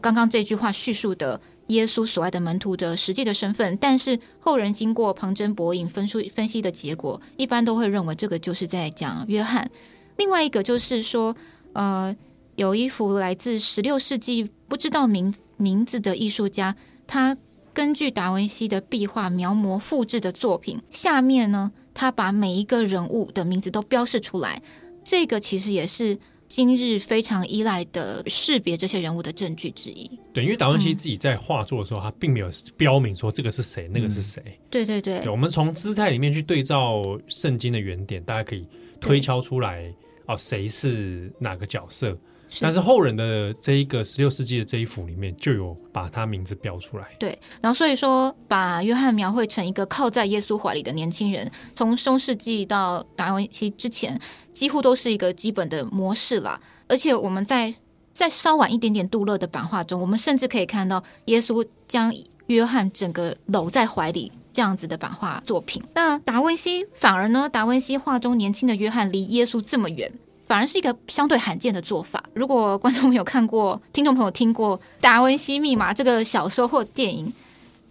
[0.00, 9.70] 刚刚这句话叙述的耶稣所爱的门徒的实际的身份，但是后人经过旁征博引分析分析的结果，一般都会认为这个就是在讲约翰。
[10.16, 11.34] 另外一个就是说，
[11.72, 12.14] 呃，
[12.56, 17.36] 有一幅来自十六世纪不知道名名字的艺术家，他
[17.72, 24.62] 根据达文西的壁画描摹复制的作品，下面呢，他把每一个人物的名字都标示出来。
[25.02, 30.08] 这个其实也是今日非常依赖的识别这些人物的证据之一。
[30.34, 34.42] 对，因为达文西自己在画作的时候，嗯、他并没有标明说这个是谁，那个是谁。
[34.46, 38.66] 嗯、对对对，对，我们从姿态里面去对照圣经的原点，大家可以
[39.00, 39.92] 推敲出来。
[40.32, 42.16] 哦，谁是哪个角色？
[42.60, 47.08] 但是后人的这一个十六世纪的这一幅里面就有把他名字标出来。
[47.18, 54.20] 对，然后所以说把约翰描绘成一个靠在耶稣怀里的年轻人，从中世纪到达文西之前，
[54.52, 56.60] 几乎都是一个基本的模式啦。
[56.88, 57.74] 而且我们在
[58.12, 62.14] 在稍晚一点点杜勒的版画中，我们甚至可以看到耶稣将
[62.48, 64.30] 约翰整个搂在怀里。
[64.52, 67.48] 这样子的版画作品，那达文西反而呢？
[67.48, 70.12] 达文西画中年轻的约翰离耶稣这么远，
[70.46, 72.22] 反而是一个相对罕见的做法。
[72.34, 77.32] 如果观众有看过、听众朋友听过《达文西密码》这个小说或电影，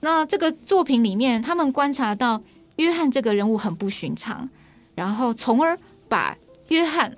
[0.02, 2.42] 那这个作品里面，他们观察到
[2.76, 4.50] 约翰这个人物很不寻常，
[4.96, 6.38] 然后从而把
[6.70, 7.16] 约翰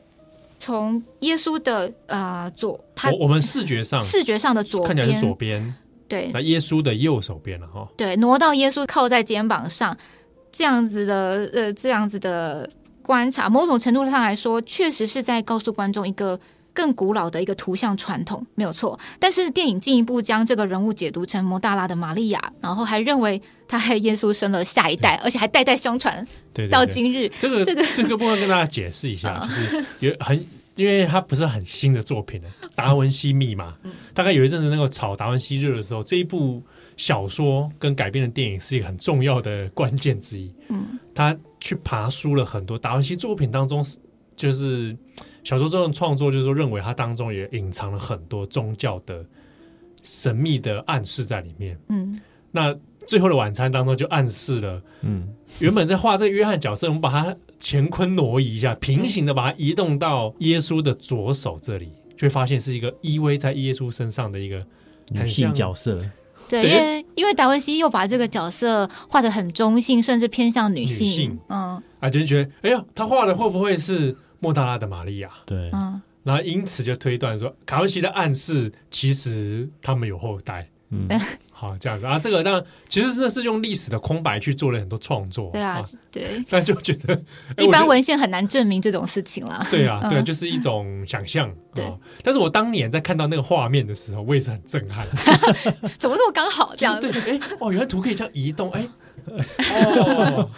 [0.58, 5.76] 从耶稣的呃左，他我，我们视觉上视觉上的左边看起来是左边。
[6.14, 7.88] 对，那耶稣的右手边了哈。
[7.98, 9.98] 对，挪到耶稣靠在肩膀上，
[10.52, 12.70] 这样子的呃，这样子的
[13.02, 16.40] 观察，某种程度上来说，确实是在告诉观众一个
[16.72, 19.00] 更古老的一个图像传统，没有错。
[19.20, 27.28] 但是电影进一步将这个人物解读成摩大拉的玛利亚，然后还认为他还耶稣生了下一代，而且还代代相传，对，到今日。
[27.40, 30.46] 这个这个这个部分跟大家解释一下， 就是有很
[30.76, 33.76] 因为它不是很新的作品了，《达文西密码》
[34.14, 36.64] 大概有一阵子那个炒达文西热的时候，这一部
[36.98, 40.54] 小说跟改编的电影是一个很重要的关键之一。
[40.70, 43.84] 嗯，他去爬书了很多达文西作品当中，
[44.36, 44.98] 就是
[45.44, 49.26] 小说这种创作，就是说认为它当中也隐藏了很多宗教的
[50.04, 51.78] 神秘的暗示在里面。
[51.90, 52.20] 嗯，
[52.52, 52.76] 那。
[53.06, 55.28] 最后的晚餐当中就暗示了，嗯，
[55.60, 64.66] 原本在画这个约翰角色，我们把它乾坤挪移一下，平行的把它移动到耶稣的左手这里，就会发现是一个依偎在耶稣身上的一个
[65.10, 66.00] 女性角色。
[66.50, 71.08] 对，因为因为达文西又把这个角色画的很中性，甚至偏向女性。
[71.08, 75.30] 女性嗯，啊，就觉得，哎呀，他画的会不会是莫大拉的玛利亚？
[75.46, 80.68] 对，嗯，然后因此就推断说，达文西的暗示其实他们有后代。
[80.90, 81.08] 嗯。
[81.56, 85.50] 好，这样子啊，这个当然其实真的是用历史的空白去做了很多创作。
[85.54, 86.44] 对啊，对。
[86.50, 87.18] 但就觉得
[87.58, 89.66] 一般文献很难证明这种事情啦。
[89.72, 91.50] 对啊，对，就是一种想象。
[91.74, 91.90] 对。
[92.22, 95.08] 但是我当年在看到那个画面的时候，我也是很震撼。
[95.98, 97.00] 怎么这么刚好这样？
[97.00, 98.86] 对，哎，哦，原来图可以这样移动，哎，
[99.30, 100.50] 哦，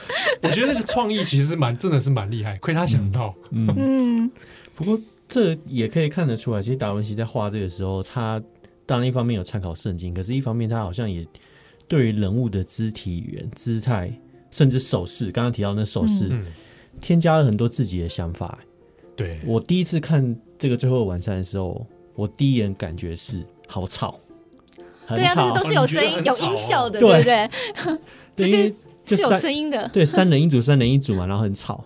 [0.41, 3.35] 我觉得那个创意其实蛮，真的是蛮厉害，亏他想到。
[3.51, 4.31] 嗯。
[4.73, 8.41] 不过这也可以看得出来，其实达文西在画这个时候，他。
[8.85, 11.25] 当然，一方面有参考圣经，可是一方面他好像也
[11.87, 14.11] 对于人物的肢体语言、姿态，
[14.51, 16.45] 甚至手势，刚刚提到那手势，嗯、
[17.01, 18.57] 添加了很多自己的想法。
[19.15, 24.19] 对，我第一次看这个《最后的晚餐》的时候，我第一眼感觉是好吵，
[25.07, 27.19] 对啊，那个都是有声音、哦、有音效的，对。
[27.19, 27.49] 不对？
[28.35, 28.73] 这些
[29.05, 31.85] 是有声音的， 对，三人一组，三人一组嘛，然后很吵。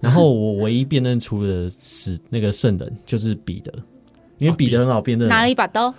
[0.00, 3.72] 然后我唯一辨认出的是那个圣人，就是彼得，
[4.38, 5.92] 因为彼得很好辨认，拿了一把刀。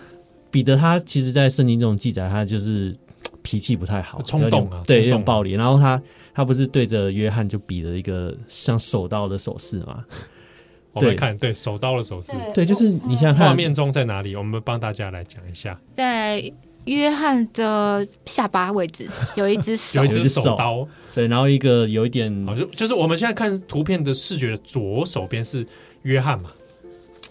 [0.52, 2.96] 彼得他其实，在圣经中记载，他就是
[3.44, 5.52] 脾气不太好，冲动啊，对，有点暴力。
[5.52, 6.02] 然后他
[6.34, 10.04] 他不是对着约翰就比了一个像手刀的手势吗？
[10.94, 14.36] 我们看，对手刀的手势，对，就是你想想看，画面中在哪里？
[14.36, 16.52] 我们帮大家来讲一下，在
[16.86, 25.64] 约翰的下巴位置有一只手， 有一只手刀，对，然后一个有一点，就就是我们现在看图片的视觉的左手边是
[26.02, 26.50] 约翰嘛？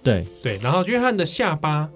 [0.05, 1.89] 对对，然后约翰的下巴。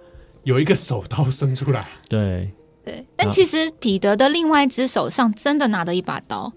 [0.44, 2.50] 有一个手刀伸出来，对。
[2.85, 6.52] 对，但其实彼得的另外一只手上真的拿着一把刀，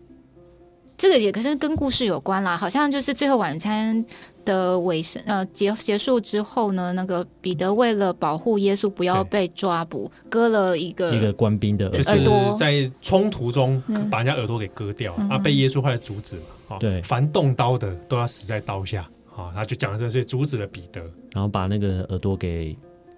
[0.98, 2.58] 这个也可是跟故事有关啦。
[2.58, 4.04] 好像就是最后晚餐
[4.44, 21.00] 的尾声，呃，结结束之后呢，那个彼得为了保护耶稣不要被抓捕，割了一个一个官兵的耳朵，在冲突中把人家耳朵给割掉，啊，被耶稣后来阻止嘛，对，凡动刀的都要死在刀下，啊，他就讲了这个，所以阻止了彼得，
[21.34, 22.76] 然后把那个耳朵给。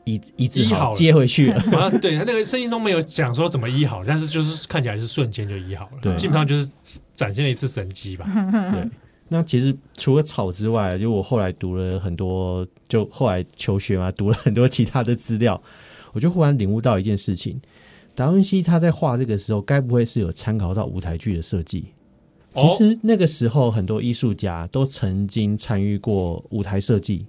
[0.07, 1.61] 医医治好，接回去了。
[1.77, 5.97] 啊，对他那个声音都没有讲说怎么医好，但是就是看起来是瞬间就医好了。
[6.01, 6.69] 对，基本上就是
[7.13, 8.25] 展现了一次神迹吧。
[8.71, 8.89] 对，
[9.27, 15.61] 那其实除了草之外，就我后来读了很多，就后来求学嘛，读了很多其他的资料，
[16.13, 17.59] 我就忽然领悟到一件事情：
[18.15, 21.87] 达文西他在画这个时候，该不会是有参考到舞台剧的设计？
[22.55, 27.25] 其实那个时候很多艺术家都曾经参与过舞台设计，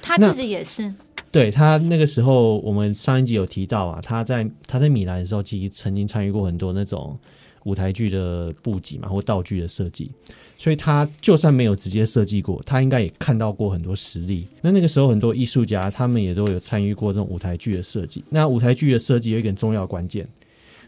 [0.00, 0.92] 他自己也是。
[1.32, 7.18] 对他那个时候，我们上一集有提到啊，他在他在米兰的时候，其实曾经参与过很多那种
[7.64, 10.10] 舞台剧的布景嘛，或道具的设计。
[10.58, 14.46] 所以他就算没有直接设计过，他应该也看到过很多实例。
[14.60, 18.22] 那那个时候，很多艺术家他们也都有参与过这种舞台剧的设计。
[18.28, 20.28] 那舞台剧的设计有一个很重要关键，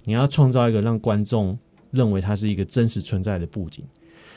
[0.04, 1.58] 你要创造一个让观众
[1.90, 3.82] 认为它是一个真实存在的布景，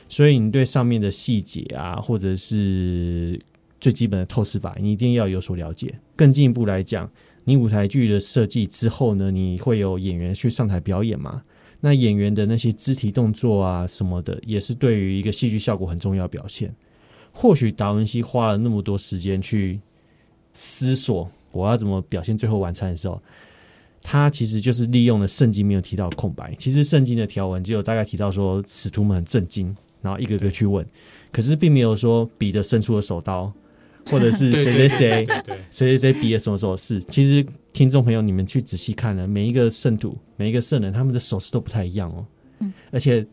[0.07, 3.37] 所以你对上面的细节啊，或者是。
[3.79, 5.99] 最基本的透视法，你一定要有所了解。
[6.15, 7.09] 更进一步来讲，
[7.43, 11.43] 你舞台剧的设计之后呢，你会有演员去上台表演嘛？
[11.79, 16.73] 那演员的那些肢体动作啊什么的，也是对于一个戏剧效果很重要表现。
[17.31, 19.79] 或许达文西花了那么多时间去
[20.55, 23.21] 思索我要怎么表现《最后晚餐》的时候，
[24.01, 26.51] 他其实就是利用了圣经没有提到的空白。
[26.55, 30.83] 其实圣经的条文只有大概提到说，使徒们很震惊，然后一个个去问，
[31.31, 33.53] 可是并没有说彼得伸出了手刀。
[34.09, 36.99] 或者是谁谁谁谁谁谁比了什么手势？
[37.01, 42.25] 其实听众朋友，你们去仔细看了，每一个圣徒，每一个圣人，他们的手势都不太一样哦。
[42.59, 43.25] 嗯，而且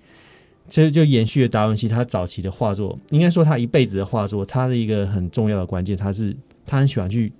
[0.68, 6.34] 其实就延续了达文西他早期的画作，应该说他一辈子的画作，他的一个很重要的关键，他是
[6.66, 7.32] 他很喜欢去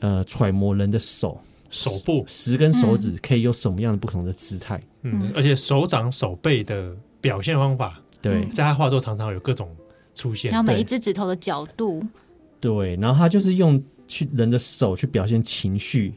[0.00, 1.40] 呃揣摩人的手。
[1.70, 2.22] 手部。
[2.26, 4.78] 十根手指可以有什么样的不同的姿态。
[5.04, 9.74] 嗯，而且手掌手背的表现方法，对，在他画作常常有各种
[10.14, 12.04] 出现，然后每一只指头的角度。
[12.60, 16.12] 对，然后他就是用去人的手去表现情绪、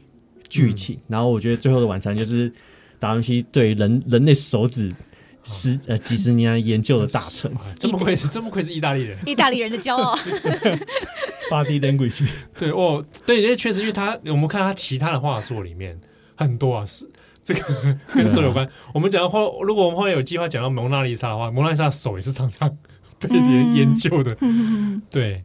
[0.48, 2.52] 剧情，嗯、然后我觉得最后的晚餐就是
[2.98, 4.94] 达文西对人人类手指
[5.42, 7.50] 十呃几十年来研究的大成。
[7.78, 10.16] 这么愧是这么愧是意大利人， 意大利人的骄傲。
[11.50, 12.28] Body language，
[12.58, 15.96] 对哦，对，因为确实，因为他我们看他其他的画作里面
[16.36, 17.08] 很多啊，是
[17.44, 18.68] 这个跟手有关。
[18.92, 22.76] 我们讲的话，如果我们后面有计划讲到蒙娜丽莎的话，蒙娜丽莎的手也是常常
[23.20, 24.36] 被研研究的。
[24.40, 25.44] 嗯， 对，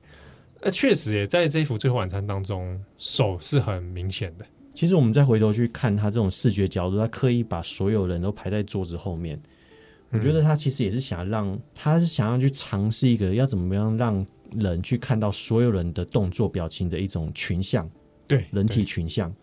[0.61, 4.45] 那确实也在这一幅《最后晚餐》当中，手是很明显的。
[4.73, 9.39] 其实我们再回头去看他这种视觉角度，他刻意把所有人都排在桌子后面。
[10.11, 14.25] 我觉得他其实也是想要让，他是想要去尝试一个要怎么样让
[14.59, 17.89] 人去看到所有人的动作表情的一种群像，
[18.27, 19.33] 对，人体群像，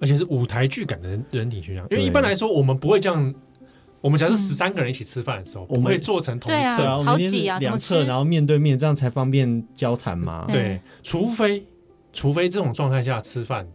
[0.00, 1.84] 而且是舞台剧感的人人体群像。
[1.90, 3.34] 因为一般来说，我们不会这样。
[4.00, 10.44] 我们假设十三个人一起吃饭的时候，我们会坐成同一侧啊，好挤啊，两侧，然后面对面，这样才方便交谈嘛。
[10.48, 11.64] 对，除非
[12.12, 13.66] 除非这种状态下吃饭，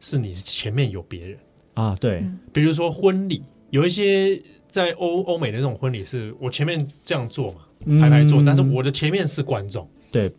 [0.00, 1.38] 是你前面有别人
[1.74, 3.42] 啊，对，比如说婚礼。
[3.70, 9.88] 有一些在欧欧美的那种婚礼，是我前面这样做嘛，排排坐，但是我的前面是观众。
[10.10, 10.30] 对，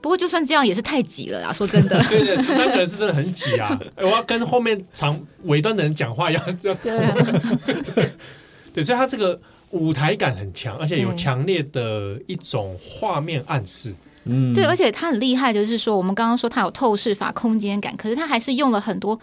[0.00, 2.02] 不过就算这样也是太挤了啦，说真的。
[2.10, 3.80] 对对，十三个人是真的很挤啊！
[3.98, 6.74] 我要跟后面长尾端的人讲话，要要。
[6.74, 8.10] 对，
[8.76, 13.92] 对，所以他这个舞台感很强，而且有强烈的一种画面暗示。
[14.26, 19.18] 嗯，对，而且他很厉害，就是说我们刚刚说他有透视法、空间感，可是他还是用了很多。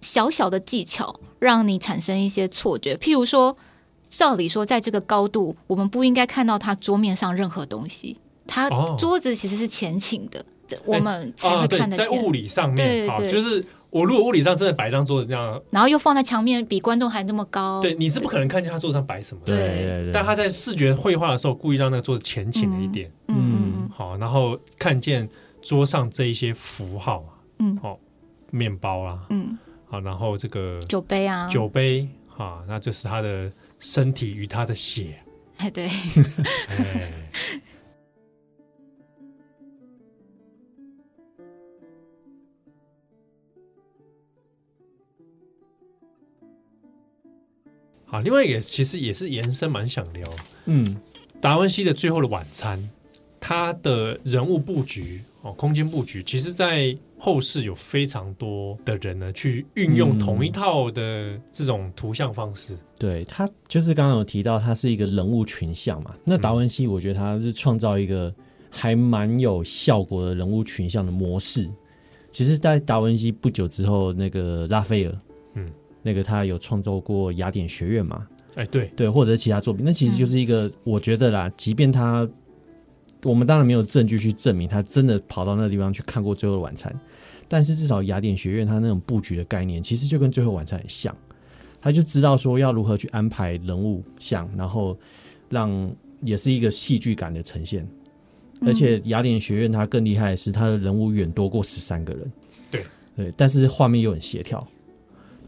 [0.00, 3.56] 小小的技巧让你产生一些错觉，譬如说，
[4.08, 8.16] 照理说，在这个高度，我们不应该看到他桌面上任何东西。
[8.46, 10.38] 他桌子其实是前倾的，
[10.70, 12.06] 哦、我们才会看得见。
[12.06, 19.56] 欸啊、在物理上面，对对对，就是我如果物理上真的摆一张桌子这样，然后又放在墙面，比观众还那么高，对，你是不可能看见他桌子上摆什么的。
[19.56, 20.12] 对，对对对。
[20.12, 23.10] 但他在视觉绘画的时候，故意让那个桌子前倾了一点。
[23.28, 25.28] 嗯，嗯好，然后看见
[25.62, 27.30] 桌上这一些符号啊，
[27.60, 27.98] 嗯，好，
[28.50, 29.56] 面包啊，嗯。
[29.90, 35.18] 好，然后这个酒杯啊，酒杯啊，那这是他的身体与他的血，
[35.56, 35.88] 哎，对，
[36.68, 37.10] 哎，
[48.08, 50.28] 好，另外一个其实也是延伸蛮想聊，
[50.66, 50.96] 嗯，
[51.40, 52.82] 达文西的最后的晚餐，
[53.38, 55.20] 他的人物布局。
[55.42, 62.74] 哦，空间布局其实，在后世有非常多的人呢，去运用同一套的这种图像方式。
[62.74, 66.12] 嗯、对他，就是刚刚有提到，他是一个人物群像嘛。
[66.24, 68.34] 那达文西，我觉得他是创造一个
[68.68, 71.70] 还蛮有效果的人物群像的模式。
[72.32, 75.16] 其实，在达文西不久之后，那个拉斐尔，
[75.54, 75.70] 嗯，
[76.08, 78.26] 那个他有创作过雅典学院嘛？
[78.54, 82.28] 哎，对对，或者是其他作品，那其实就是一个，我觉得啦，即便他。
[83.24, 86.92] 我们当然没有证据去证明他真的跑到那个地方去看过《最后的晚餐》，
[87.48, 91.12] 但是至少雅典学院他那种布局的概念，其实就跟《最后晚餐》很像。
[91.80, 94.96] 他就知道说要如何去安排人物像，然后
[95.48, 95.92] 让
[96.22, 97.84] 也是一个戏剧感的呈现。
[98.64, 102.32] 而且雅典学院它更厉害的是，他的人物远多过十三个人。
[102.70, 102.84] 对
[103.16, 104.64] 对，但是画面又很协调。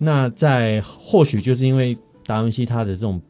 [0.01, 1.97] 那在或许就是因为
[2.27, 3.23] 达文西他的这种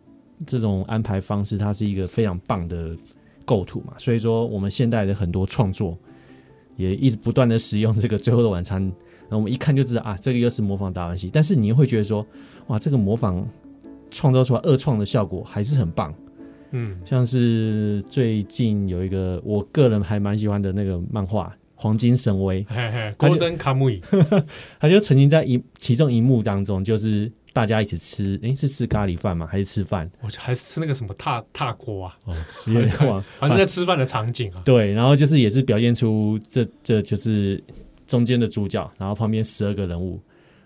[0.47, 2.97] 这种安排方式，它是一个非常棒的。
[3.47, 5.99] 构图嘛，所以说我们现代的很多创作
[6.77, 8.81] 也一直不断的使用这个《最后的晚餐》，
[9.29, 11.29] 那我们一看就知道啊，这个又是模仿达文西。
[11.33, 12.25] 但是你又会觉得说，
[12.69, 13.45] 哇，这个模仿
[14.09, 16.15] 创造出来二创的效果还是很棒。
[16.71, 21.49] 嗯，像是最近有一个我个人还蛮喜欢的那个漫画
[21.81, 22.65] 《黄金神威》
[23.17, 24.01] ，Golden Kamuy，
[24.79, 27.31] 他就曾经在一其中一幕当中就是。
[27.53, 29.45] 大家一起吃，诶、欸，是吃咖喱饭吗？
[29.45, 30.09] 还是吃饭？
[30.21, 32.17] 我还是吃那个什么踏踏锅啊？
[32.27, 32.37] 哦，
[32.69, 34.63] 有点忘， 反正在吃饭的场景啊。
[34.65, 37.61] 对，然后就是也是表现出这这就是
[38.07, 40.21] 中间的主角，然后旁边十二个人物。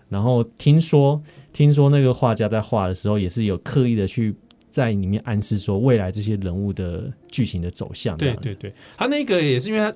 [0.09, 1.19] 然后听说
[1.51, 4.35] 听说那个画家在画的时候，也是有刻意的去
[4.69, 8.15] 在里面暗示说未来这些人物的剧情的走向。
[8.15, 9.91] 对对对，他那个也是因为他。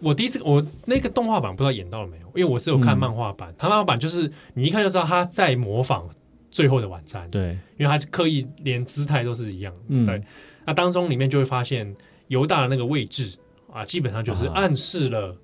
[0.00, 6.08] 我第一次我那个动画版不知道演到了没有，因为我是有看漫画版，他、嗯、漫画版就是你一看就知道他在模仿
[6.50, 10.22] 《最后的晚餐》，对，因为他刻意连姿态都是一样，嗯，对。
[10.64, 11.94] 那当中里面就会发现
[12.28, 13.36] 犹大的那个位置
[13.72, 15.36] 啊，基本上就是暗示了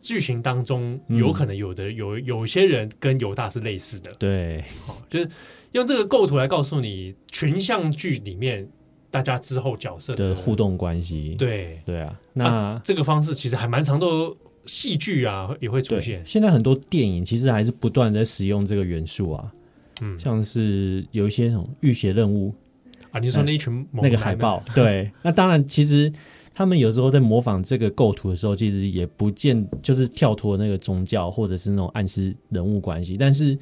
[0.00, 5.28] 剧情当中有可能有的、嗯、有有些人跟犹大是类似的，对，哦，就是
[5.72, 8.68] 用这个构图来告诉你群像剧里面。
[9.10, 11.78] 大家之后角色的，的互动关系，对。
[11.84, 14.36] 对啊，那、啊、这个方式其实还蛮常都
[14.66, 16.20] 戏剧啊也会出现。
[16.26, 19.52] 现在很多电影其实还是不断在使用这个元素啊，
[20.00, 22.52] 嗯，像是有一些那种浴血任务。
[23.12, 26.12] 啊，你说那一群那个海报，对， 那当然其实
[26.52, 33.56] 他们有时候在模仿这个构图的时候，其实也不见就是跳脱那个宗教或者是那种暗示人物关系，但是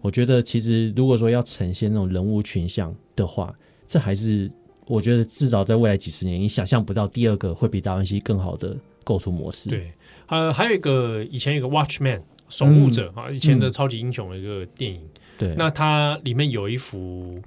[0.00, 3.52] 我觉得其实如果说要呈现那种人物群像的话，
[3.86, 4.50] 这还是。
[4.86, 9.70] 我觉得至少在未来几十年，你想象不到第二个会比达文西更好的构图模式。
[9.70, 9.92] 对，
[10.26, 15.00] 呃，还有一个以前有一个 Watchman 守护者啊，嗯、以前的超级英雄的一个电影。
[15.38, 17.40] 对、嗯，那它里面有一幅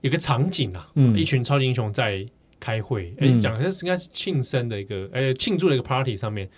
[0.00, 2.24] 有个场景啊，嗯、一群超级英雄在
[2.58, 6.48] 开会，哎、嗯，讲的是应该是庆生的一个，呃，庆祝的一个 party 上面，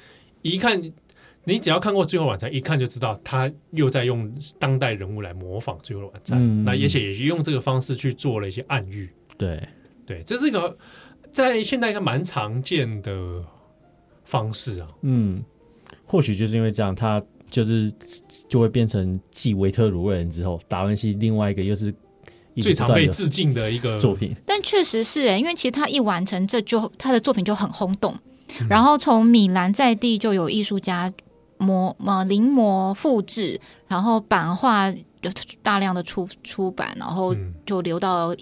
[0.43, 0.93] 一看。
[1.49, 4.29] 你只要看过《最后晚餐》，一看就知道他又在用
[4.59, 9.09] 当代人物来模仿《最后的晚餐》嗯，那而且也用这个方式去做了一些暗喻。
[9.39, 9.63] 对
[10.07, 10.77] 对，这是一个
[11.33, 13.45] 在现代一个蛮常见的
[14.25, 14.89] 方式啊。
[15.03, 15.43] 嗯，
[16.05, 17.93] 或许就是因为这样，他就是
[18.49, 21.93] 就会变成继维特鲁瑞恩之后，达文西另外一个又是
[22.57, 24.35] 最常被致敬的一个作品。
[24.47, 28.17] 但确实是哎，因为其实他一完成，这就他的作品就很轰动，
[28.61, 31.13] 嗯、然后从米兰在地就有艺术家。
[31.59, 35.33] 模呃临摹复制，然后版画有
[35.63, 37.35] 大量的出出版，然后
[37.65, 38.37] 就流到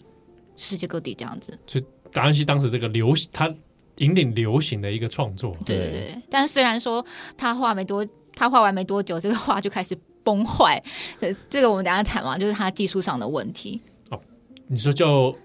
[0.56, 1.58] 世界各地这样子。
[1.66, 3.52] 所以达文西当时这个流行，他
[3.96, 5.56] 引领流行的一个创作。
[5.64, 6.22] 对对对。
[6.30, 7.04] 但虽然说
[7.36, 10.82] 他画没多，他画完没多久，这个画就开始崩坏。
[11.48, 13.80] 这个我们等下谈嘛，就是他技术上的问题。
[14.10, 14.20] 哦，
[14.66, 15.36] 你说就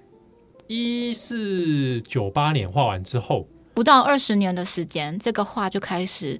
[0.67, 6.39] 一四九八年画完之后，不到二十年的时间，这个画就开始。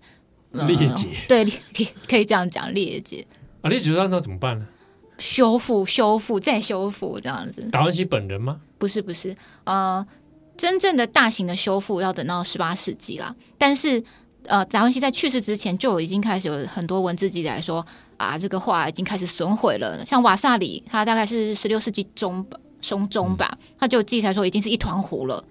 [0.52, 3.24] 裂解、嗯、对裂裂可以这样讲裂解
[3.62, 4.68] 啊，裂解那那怎么办呢？
[5.20, 7.62] 修复修复再修复这样子。
[7.72, 8.60] 达文西本人吗？
[8.78, 10.06] 不是不是，呃，
[10.58, 13.36] 真正的大型的修复要等到十八世纪啦。
[13.58, 14.02] 但是
[14.46, 17.86] 呃，达文西在去世之前就已经开始有很多文字记载说
[18.18, 20.04] 啊，这个画已经开始损毁了。
[20.06, 22.44] 像瓦萨里，他大概是十六世纪中
[22.80, 25.44] 中中吧，他就记载说已经是一团糊了。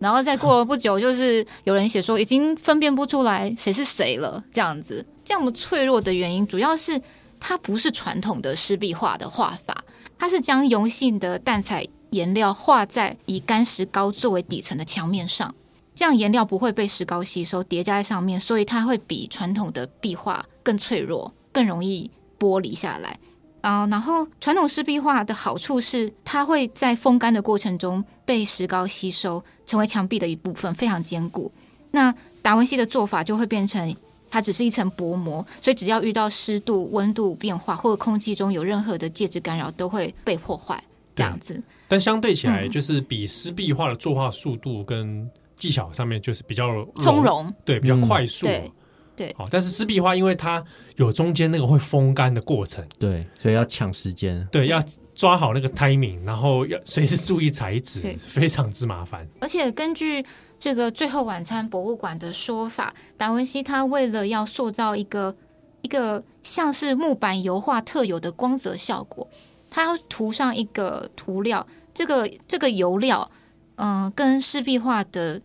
[0.00, 5.06] 然后再过了不久，就是有人写说已经分辨不出来谁是谁了，这样子。
[5.24, 7.00] 这样的脆弱的原因，主要是
[7.44, 9.84] 它不是传统的湿壁画的画法，
[10.16, 15.52] 它是将油性的淡彩颜料画在以干石膏作为底层的墙面上，
[15.92, 23.18] 这样颜料不会被石膏吸收，叠加在上面，所以它会比传统的壁画更脆弱，更容易剥离下来。
[23.60, 31.50] 啊、然后传统湿壁画的好处是，它会在风干的过程中被石膏吸收，成为墙壁的一部分，非常坚固。
[31.92, 33.94] 那达文西的做法就会变成，
[34.32, 40.82] 它只是一层薄膜，所以只要遇到湿度、温度变化或者空气中有任何的介质干扰，都会被破坏。
[41.14, 41.62] 这样子。
[41.86, 46.64] 但相对起来，就是比湿壁画的作画速度跟技巧上面，就是比较
[46.96, 48.46] 从容，对，比较快速。
[48.46, 48.72] 嗯
[49.14, 50.64] 对，好，但是湿壁画因为它
[50.96, 54.82] 有中间那个会风干的过程，对，所以要抢时间，对，要
[55.14, 59.26] 抓好那个 timing，然后要随时注意材质，非常之麻烦。
[59.40, 60.24] 而且根据
[60.58, 65.34] 这个《最后晚餐》博物馆的说法，达文西他为了要塑造一个
[65.82, 69.28] 一个像是木板油画特有的光泽效果，
[69.70, 73.30] 他要涂上一个涂料，这个这个油料，
[73.76, 75.40] 嗯、呃，跟湿壁画的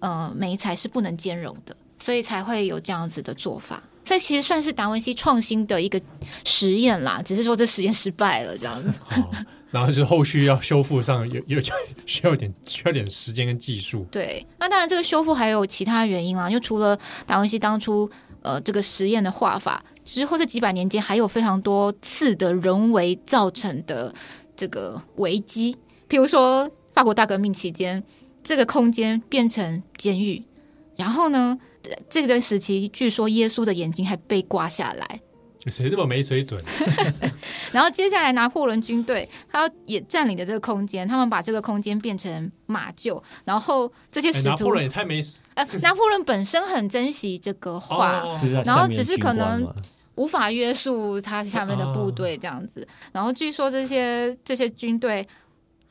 [0.00, 1.76] 呃媒材是不能兼容的。
[1.98, 6.00] 所以才会有这样子的做法，这其实算是达文西创新的一个
[6.44, 8.98] 实验啦，只是说这实验失败了这样子。
[9.16, 9.30] 哦，
[9.70, 11.60] 然后是后续要修复上有有
[12.04, 14.06] 需要点需要点时间跟技术。
[14.10, 18.10] 对，那当然这个修复还有其他原因啊，就除了达文西当初
[18.42, 24.12] 呃这个实验的画法之后，这几百年间还有非常多次的人为造成的
[24.56, 25.76] 这个危机，
[26.08, 28.02] 譬如说法国大革命期间，
[28.42, 30.42] 这个空间变成监狱。
[30.96, 31.58] 然后呢，
[32.08, 35.20] 这个时期据说耶稣的眼睛还被刮下来，
[35.66, 36.62] 谁这么没水准？
[37.72, 45.20] 然后接下来拿破仑军队他也占领了这个空间，他们把这个空间变成马厩，然后这些使徒，拿破仑也太没
[45.54, 49.66] 呃，拿破仑本身很珍惜这个画，哦，然后只是可能
[50.16, 55.26] 无法约束他下面的部队这样子，哦，然后据说这些这些军队。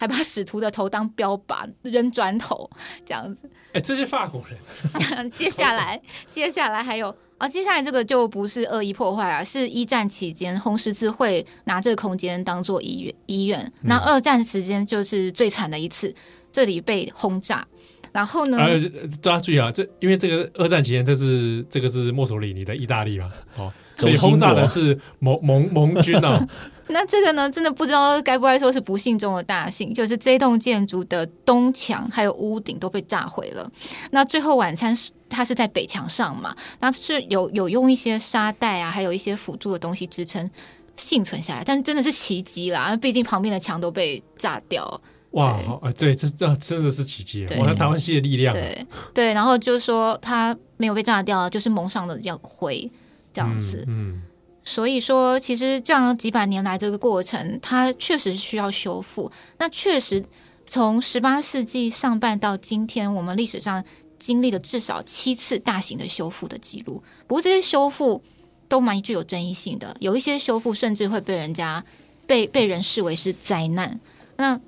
[0.02, 2.68] 还把使徒的头当标靶扔砖头，
[3.06, 3.48] 这样子。
[3.68, 5.30] 哎、欸，这是法国人。
[5.30, 13.14] 接下来，接下来还有啊，接下来这个就不是恶意破坏啊，是一战期间红十字会拿这个空间当做医院。
[13.28, 13.72] 医院。
[13.84, 16.12] 那二战时间就是最惨的一次，
[16.52, 17.68] 这里被轰炸。
[18.12, 18.58] 然后呢？
[18.58, 18.80] 呃，
[19.22, 23.72] 大家注意啊，这因为这个二战期间，这是这个是墨索里尼的意大利嘛，哦，
[24.02, 26.46] 所以轰炸的是盟盟盟军啊。
[26.88, 33.72] 那这个呢，真的不知道该不该说是不幸中的大幸，就是这栋建筑的东墙还有屋顶都被炸毁了。
[34.12, 34.98] 那最后晚餐
[35.30, 40.50] 它是在北墙上嘛，那是有有用一些沙袋啊，还有一些辅助的东西支撑
[40.98, 45.02] 幸存下来，但是真的是奇迹啦，毕竟旁边的墙都被炸掉。
[45.32, 45.58] 哇，
[45.98, 52.92] 对，这这真的是奇迹，我的，达文西的力量，对对，然后就是说它没有被炸掉，就是蒙上的这样灰
[53.34, 54.14] 这样子，嗯。
[54.14, 54.24] 嗯
[54.64, 59.30] 所以说，其实这样几百年来这个过程，它确实是需要修复。
[59.58, 60.24] 那确实，
[60.68, 63.84] 从十八世纪上半到今天，我们历史上
[64.20, 67.02] 经历了至少七次大型的修复的记录。
[67.26, 68.22] 不过这些修复
[68.68, 71.84] 都蛮具有争议性的，有一些修复甚至会被人家
[72.28, 74.00] 被被人视为是灾难。
[74.38, 74.62] 那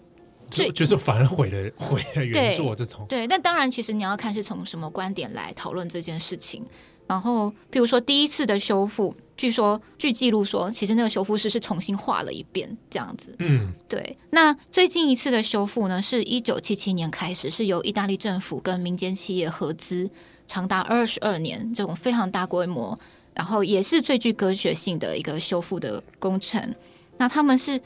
[0.49, 3.05] 就就是反而毁了毁了原作这种。
[3.07, 6.65] 对，但当然，其实你要看是从什么观点来讨论这件事情。
[7.05, 13.35] 然后，譬如说第一次的修复，据说据记录说，其实那个修复师是重新画了一遍这样子。
[13.39, 14.17] 嗯，对。
[14.31, 20.09] 那最近一次的修复呢，是一九七七年开始，是由意大利政府跟民间企业合资，
[20.47, 22.97] 长达二十二年，这种非常大规模，
[23.35, 26.73] 然后也是最具科学性的一个修复的工程。
[27.17, 27.79] 那他们是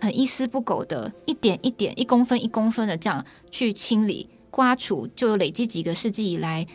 [0.00, 6.66] 很一丝不苟的，一点一点、一公分一公分的这样去清理、刮除，就累积几个世纪以来。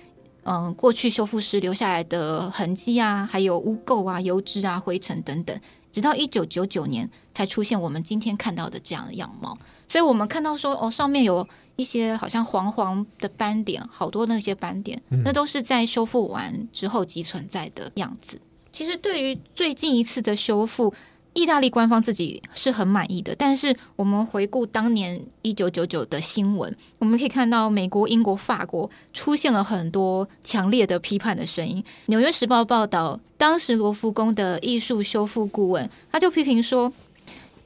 [0.50, 5.60] 嗯，过去修复师留下来的痕迹啊，还有污垢啊、油脂啊、灰尘等等，
[5.92, 9.58] 直到一九九九年才出现我们今天看到的这样的样貌。
[9.90, 11.46] 所以，我们看到说，哦，上面有
[11.76, 18.40] 一些好像黄黄的斑点，好多那些斑点，那都是在修复完之后即存在的样子。
[18.72, 20.94] 其实，对于最近一次的修复，
[21.38, 31.80] 意大利官方自己是很满意的，但是我们回顾当年一九九九的新闻，我们可以看到美国、英国、法国出现了很多强烈的批判的声音。
[32.08, 36.92] 《纽约时报》报道，当时罗浮宫的艺术修复顾问他就批评说，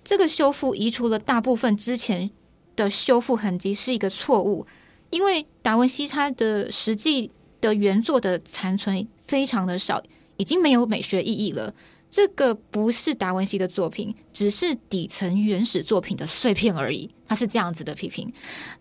[0.04, 2.30] 这个修复移除了大部分之前
[2.76, 4.68] 的修复痕迹是一个错误，
[5.12, 10.04] 因为达文西他的实际的原作的残存非常的少，
[10.36, 11.74] 已经没有美学意义了。
[12.12, 17.10] 这个不是达文西的作品，只是底层原始作品的碎片而已。
[17.26, 18.32] 他是这样子的批评。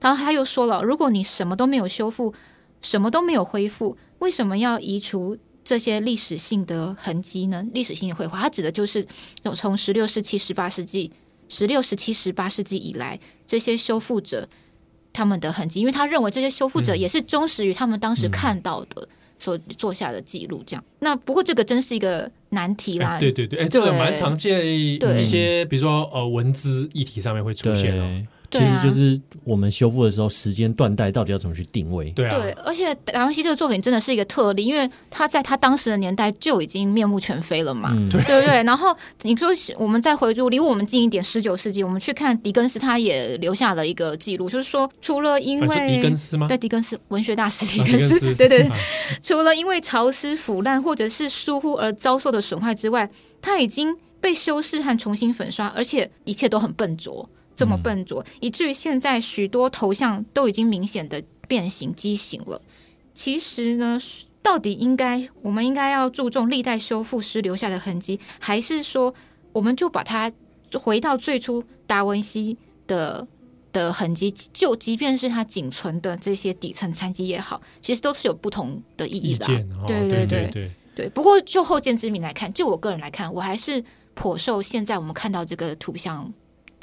[0.01, 2.35] 然后他又说了，如果你什么都没有修复，
[2.83, 7.65] 什么都没有恢复，为什么要移除这些历史性的痕迹呢？
[7.73, 9.07] 历史性的绘画，他指的就是
[9.55, 11.13] 从十六世纪、十八世纪、
[11.49, 14.49] 十六、十七、十八世纪以来这些修复者
[15.13, 19.09] 他们的痕迹，因为他认为这些修复者也是忠实于他们当时看到的。
[19.41, 20.85] 所做下的记录，这样。
[21.01, 23.15] 那不过这个真是一个难题啦。
[23.15, 28.23] 欸、对对对，哎，这个蛮常见一些，比如说呃文字议题上面会出现哦。
[28.51, 32.11] 其实就是我们修复的时候，时间断代到底要怎么去定位？
[32.11, 38.63] 对啊，对，而且达文西这个作品真的是一个特例，因为他在他当时的年代就已经面目全非了嘛，嗯、对对不对？
[38.65, 39.49] 然后你说
[39.79, 46.49] 我们再回顾离我们近一点，十九世纪，我们去看狄更斯，他也留下了一个记录，就是说除了因为狄更斯吗？
[46.49, 48.77] 对，狄更斯文学大师狄更斯，啊、对对对，啊、
[49.23, 53.09] 除了因为潮湿腐烂或者是疏忽而遭受的损坏之外，
[53.41, 57.29] 他已经被修饰和重新粉刷，而且一切都很笨拙。
[57.61, 62.63] 这么笨拙，以至于现在许多头像都已经明显的变形畸形了。
[63.13, 64.01] 其实呢，
[64.43, 69.13] 到底应该我们应该要注重历代修复师留下的痕迹，还是说
[69.53, 70.33] 我们就把它
[70.73, 72.57] 回到最初达文西
[72.87, 73.29] 的
[73.75, 74.33] 的痕迹？
[74.55, 79.45] 就即便是它仅存的这些底层残迹也好，其实都是有不同的意义的。
[79.47, 81.09] 哦、对对对对对。
[81.11, 83.85] 不过就后见之明来看，就我个人来看，我还是
[84.15, 86.33] 颇受现在我们看到这个图像。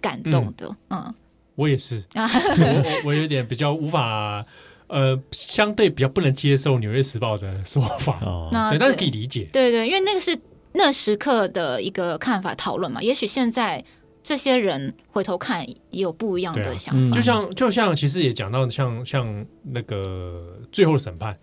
[0.08, 1.16] 感动的，嗯，嗯，
[1.56, 4.46] 我也是，我我我有点比较无法，
[4.88, 10.38] 呃，相对比较不能接受《纽约时报》的说法，哦，对，但是可以理解，对，对对，因为那个是
[10.72, 13.84] 那时刻的一个看法讨论嘛，也许现在
[14.24, 21.38] 这些人回头看也有不一样的想法，啊嗯、就像就像其实也讲到像像那个最后的审判，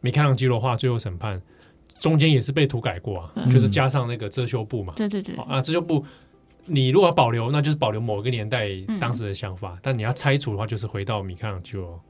[0.00, 1.38] 米开朗基罗画《最后审判》，
[2.00, 6.04] 中间也是被涂改过啊，嗯、就是加上那个遮羞布嘛，对对对，啊，遮羞布。
[6.66, 8.68] 你如果要保留，那就是保留某个年代
[9.00, 12.00] 当时的想法；嗯、但你要拆除的话，就是回到米开朗基罗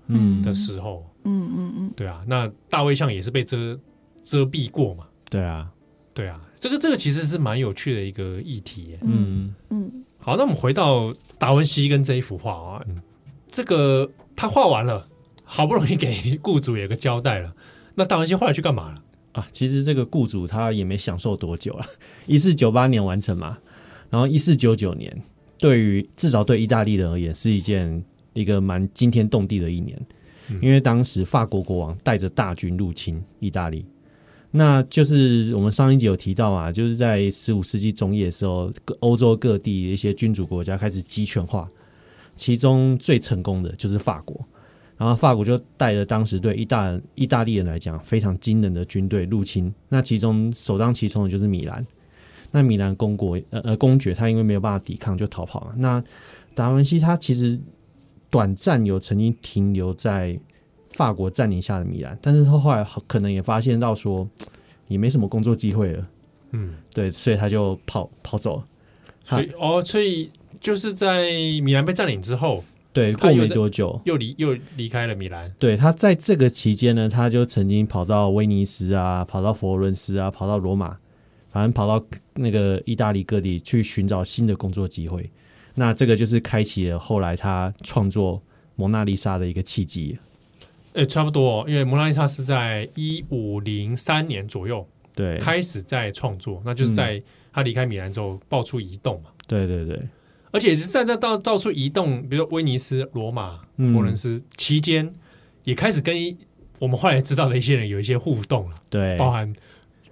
[0.43, 1.05] 的时候。
[1.25, 2.23] 嗯嗯嗯，对啊。
[2.27, 3.79] 那大卫像也是被遮
[4.23, 5.05] 遮蔽过嘛？
[5.29, 5.69] 对啊，
[6.15, 6.41] 对啊。
[6.59, 8.99] 这个这个其实是蛮有趣的一个议题。
[9.03, 10.05] 嗯嗯。
[10.19, 13.01] 好，那我们回到达文西跟这一幅画啊，嗯、
[13.49, 15.07] 这个他画完了，
[15.45, 17.55] 好不容易给雇主有个交代了。
[17.95, 19.03] 那达文西后来去干嘛了？
[19.33, 21.87] 啊，其实这个雇主他也没享受多久啊，
[22.27, 23.59] 一四九八年完成嘛。
[24.11, 25.15] 然后，一四九九年，
[25.59, 28.03] 对于至少对意大利人而言，是一件
[28.35, 30.01] 一个蛮惊天动地的一年，
[30.63, 33.85] 因为当时法国国王带着大军入侵意大利。
[34.53, 41.69] 那就是我们上一集有提到啊，就是在十五世纪中叶的时候，欧洲各地一些君主国家开始集权化，
[42.35, 44.41] 其中最成功的就是法国。
[44.97, 51.87] 然后法国就带着当时对意大意大利人来讲非常惊人的军队入侵，那其中首当其冲的就是米兰。
[52.51, 55.75] 那米兰公国呃呃公爵他因为没有办法抵抗就逃跑了。
[55.77, 56.03] 那
[56.55, 57.61] 达文西他其实
[58.31, 60.39] 短暂有曾经停留在
[60.91, 64.27] 法国占领下的米兰，但是他后来可能也发现到说
[64.89, 66.09] 也没什么工作机会了，
[66.53, 68.65] 嗯，对，所以他就跑跑走了。
[69.25, 70.31] 所以哦，所以
[70.61, 71.25] 就是在
[71.63, 75.53] 米兰被占领之后，对，过没多久又离又离开了米兰。
[75.59, 80.97] 对，他在这个期间呢，他就曾经跑到威尼斯啊，跑到佛罗伦斯啊，跑到罗马，
[81.57, 85.31] 反正跑到那个意大利各地去寻找新的工作机会。
[85.75, 88.37] 那这个就是开启了后来他创作
[88.75, 90.19] 《蒙娜丽莎》的一个契机。
[90.93, 99.31] 哎，差不多，因为《蒙娜丽莎》是在一五零三年左右对开始在创作，那就是在他离开米兰之后爆出移动嘛。
[99.49, 99.99] 对对对。
[100.51, 105.11] 而且是在在到到处移动，比如说威尼斯、罗马、佛伦斯期间，
[105.65, 106.15] 也开始跟
[106.79, 108.77] 我们后来知道的一些人有一些互动了。
[108.91, 109.51] 对，包含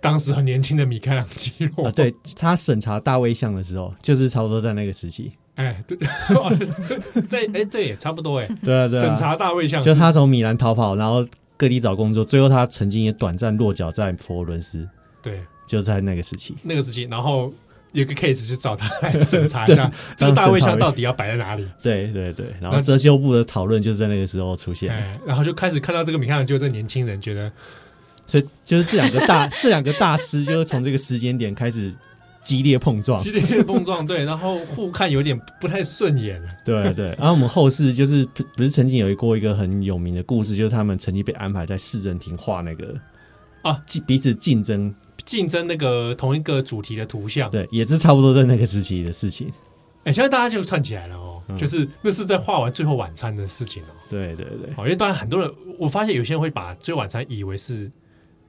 [0.04, 1.86] 当时很年轻的米开朗基罗。
[1.86, 5.32] 啊、对他审查大卫像的时候，就是差不多在那个时期。
[5.54, 5.96] 哎，对，
[7.26, 8.46] 在哎，对，也差不多哎。
[8.62, 9.02] 对啊，对啊。
[9.02, 11.26] 审查大卫像，就他从米兰逃跑，然后
[11.56, 14.88] 各地找工作，最后他曾经也短暂落脚在佛罗伦斯。
[15.22, 16.54] 对，就在那个时期。
[16.62, 17.52] 那个时期，然后。
[17.94, 21.64] 有个 case 去找他来审查一下，这个大卫像到底要摆在哪里？
[21.80, 24.92] 对对对，然后遮羞布的讨论就是在那个时候出现，
[25.24, 27.52] 然后就开始看到这个米开朗基罗这年轻人，觉得，
[28.26, 31.94] 所以就是这两个大 这两个大师，就是从这个时间点开始
[32.42, 37.08] 激烈碰撞，激烈碰撞，对，然后互看有点不太顺眼，对对。
[37.18, 42.94] 然后我们后世就是不是曾经有过一个很有名的故事，就是他们曾经被安排在市政厅画那个
[43.62, 44.94] 啊，彼此竞争。
[45.24, 49.48] 竞争那个同一个主题的图像，对，也是差不多在那个时期的事情。
[50.00, 53.86] 哎、欸，现在大家就串起来了哦，嗯、就是那是在画完《最后晚餐》的事情哦。
[54.10, 57.90] 对对对，因为当然很多人，我发现有些人会把《最后晚餐》以为是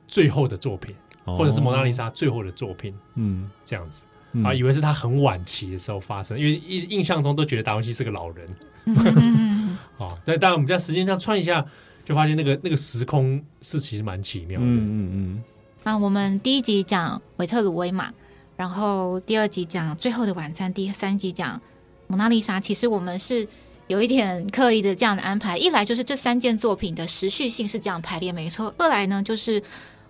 [0.07, 0.95] 最后的作品，
[1.25, 4.05] 哦、或者是蒙娜丽莎最后的作品，嗯，这样子
[4.43, 8.47] 啊，以为是他很晚期的时候发生，因为印印象中都觉得达文西是个老人。
[9.97, 11.65] 哦，但当然我们在时间上串一下，
[12.03, 14.65] 就发现那个那个时空是其实蛮奇妙的。
[14.65, 15.43] 嗯嗯嗯。
[15.83, 18.11] 那我们第一集讲维特鲁威嘛，
[18.55, 21.57] 然后第二集讲《最后的晚餐》，第三集讲
[22.07, 22.57] 《蒙娜丽莎》。
[22.61, 23.47] 其实我们是
[23.87, 29.61] 有一点刻意的这样的安排，一来就是这三件作品的时序性是这样排列没错；二来呢，就是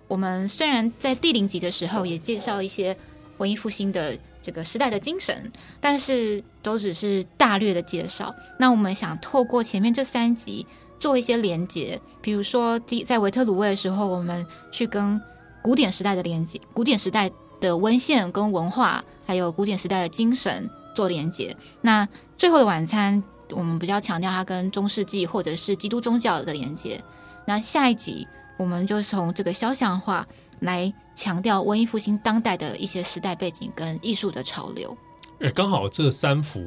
[0.08, 2.96] 我们虽然在第零集的时候也介绍一些
[3.38, 5.50] 文艺复兴的这个时代的精神，
[5.80, 8.34] 但是都只是大略的介绍。
[8.58, 10.66] 那我们想透过前面这三集
[10.98, 15.20] 做一些连结，比如说第在维特鲁威的时候，我们去跟
[15.62, 17.30] 古典时代的连接，古典时代
[17.60, 21.56] 的文献跟文化，还有古典时代的精神做连接。
[21.80, 27.02] 那最后的晚餐，我们比较强调它跟中世纪或者是基督宗教的连接。
[27.46, 28.26] 那下一集，
[28.56, 30.26] 我们就从这个肖像画
[30.60, 34.96] 来强调文艺复兴当代的一些时代背景跟艺术的潮流。
[35.40, 36.64] 哎，刚好这三幅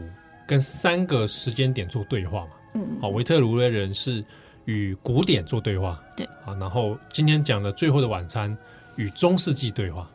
[0.48, 2.52] 跟三个时间点做对话嘛。
[2.76, 4.24] 嗯，好，维特鲁威人是
[4.66, 6.00] 与古典做对话。
[6.16, 8.56] 对，好，然后今天讲的最后的晚餐。
[8.96, 10.06] 与中世纪对话，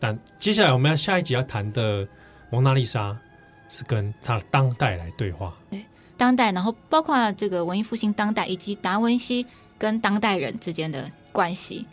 [0.00, 2.04] 但接下来我们要下一集要谈的
[2.50, 3.16] 蒙娜丽莎
[3.68, 5.80] 是跟他的当代来对话，对
[6.16, 9.46] 当代，然后包括这个文艺复兴当代以及达文西
[9.78, 11.86] 跟当代人之间的关系。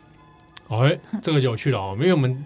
[0.68, 2.46] 哎，这个有趣了哦，因为我们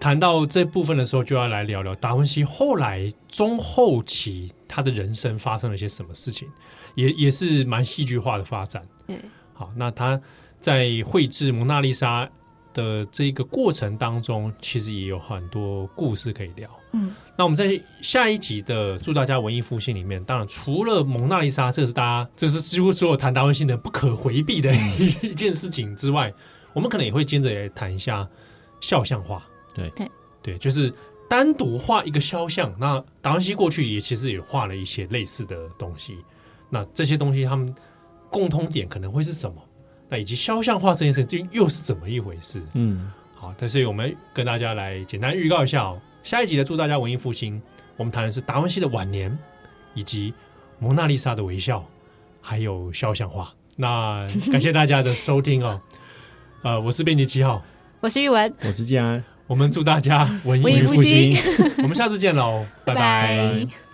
[0.00, 6.48] 谈到这部分的时候，就要来聊聊达文西后来中后期他的人生发生了些什么事情，
[6.94, 8.86] 也也是蛮戏剧化的发展。
[9.06, 9.18] 对，
[9.52, 10.20] 好，那他
[10.60, 12.28] 在绘制蒙娜丽莎
[12.76, 16.68] 的这个过程当中，其实也有很多故事可以聊。
[16.92, 26.30] 嗯，那我们在下一集的祝大家文艺复兴里面，当然除了蒙娜丽莎，这是大家，这是几乎所有谈达文西的不可回避的一一件事情之外，
[26.74, 28.28] 我们可能也会接着来谈一下
[28.80, 29.42] 肖像画。
[29.74, 30.10] 对对
[30.42, 30.92] 对，就是
[31.30, 32.74] 单独画一个肖像。
[32.78, 36.18] 那达文西过去也其实也画了一些类似的东西。
[36.68, 37.74] 那这些东西他们
[38.30, 39.62] 共通点可能会是什么？
[40.08, 42.62] 那以及肖像画这件事情又是怎么一回事？
[42.74, 47.60] 嗯，好，但是我们跟大家来简单预告一下哦，下一集的祝大家文艺复兴，
[47.96, 49.36] 我们谈的是达文西的晚年，
[49.94, 50.32] 以及
[50.78, 51.84] 蒙娜丽莎的微笑，
[52.40, 53.52] 还有肖像画。
[53.76, 55.80] 那 感谢大家的收听哦，
[56.62, 57.62] 呃，我是编辑七号，
[58.00, 63.00] 我是玉文，我是建安，我们祝大家文艺复兴，复 兴我们下次见喽，拜拜。
[63.36, 63.85] 拜拜。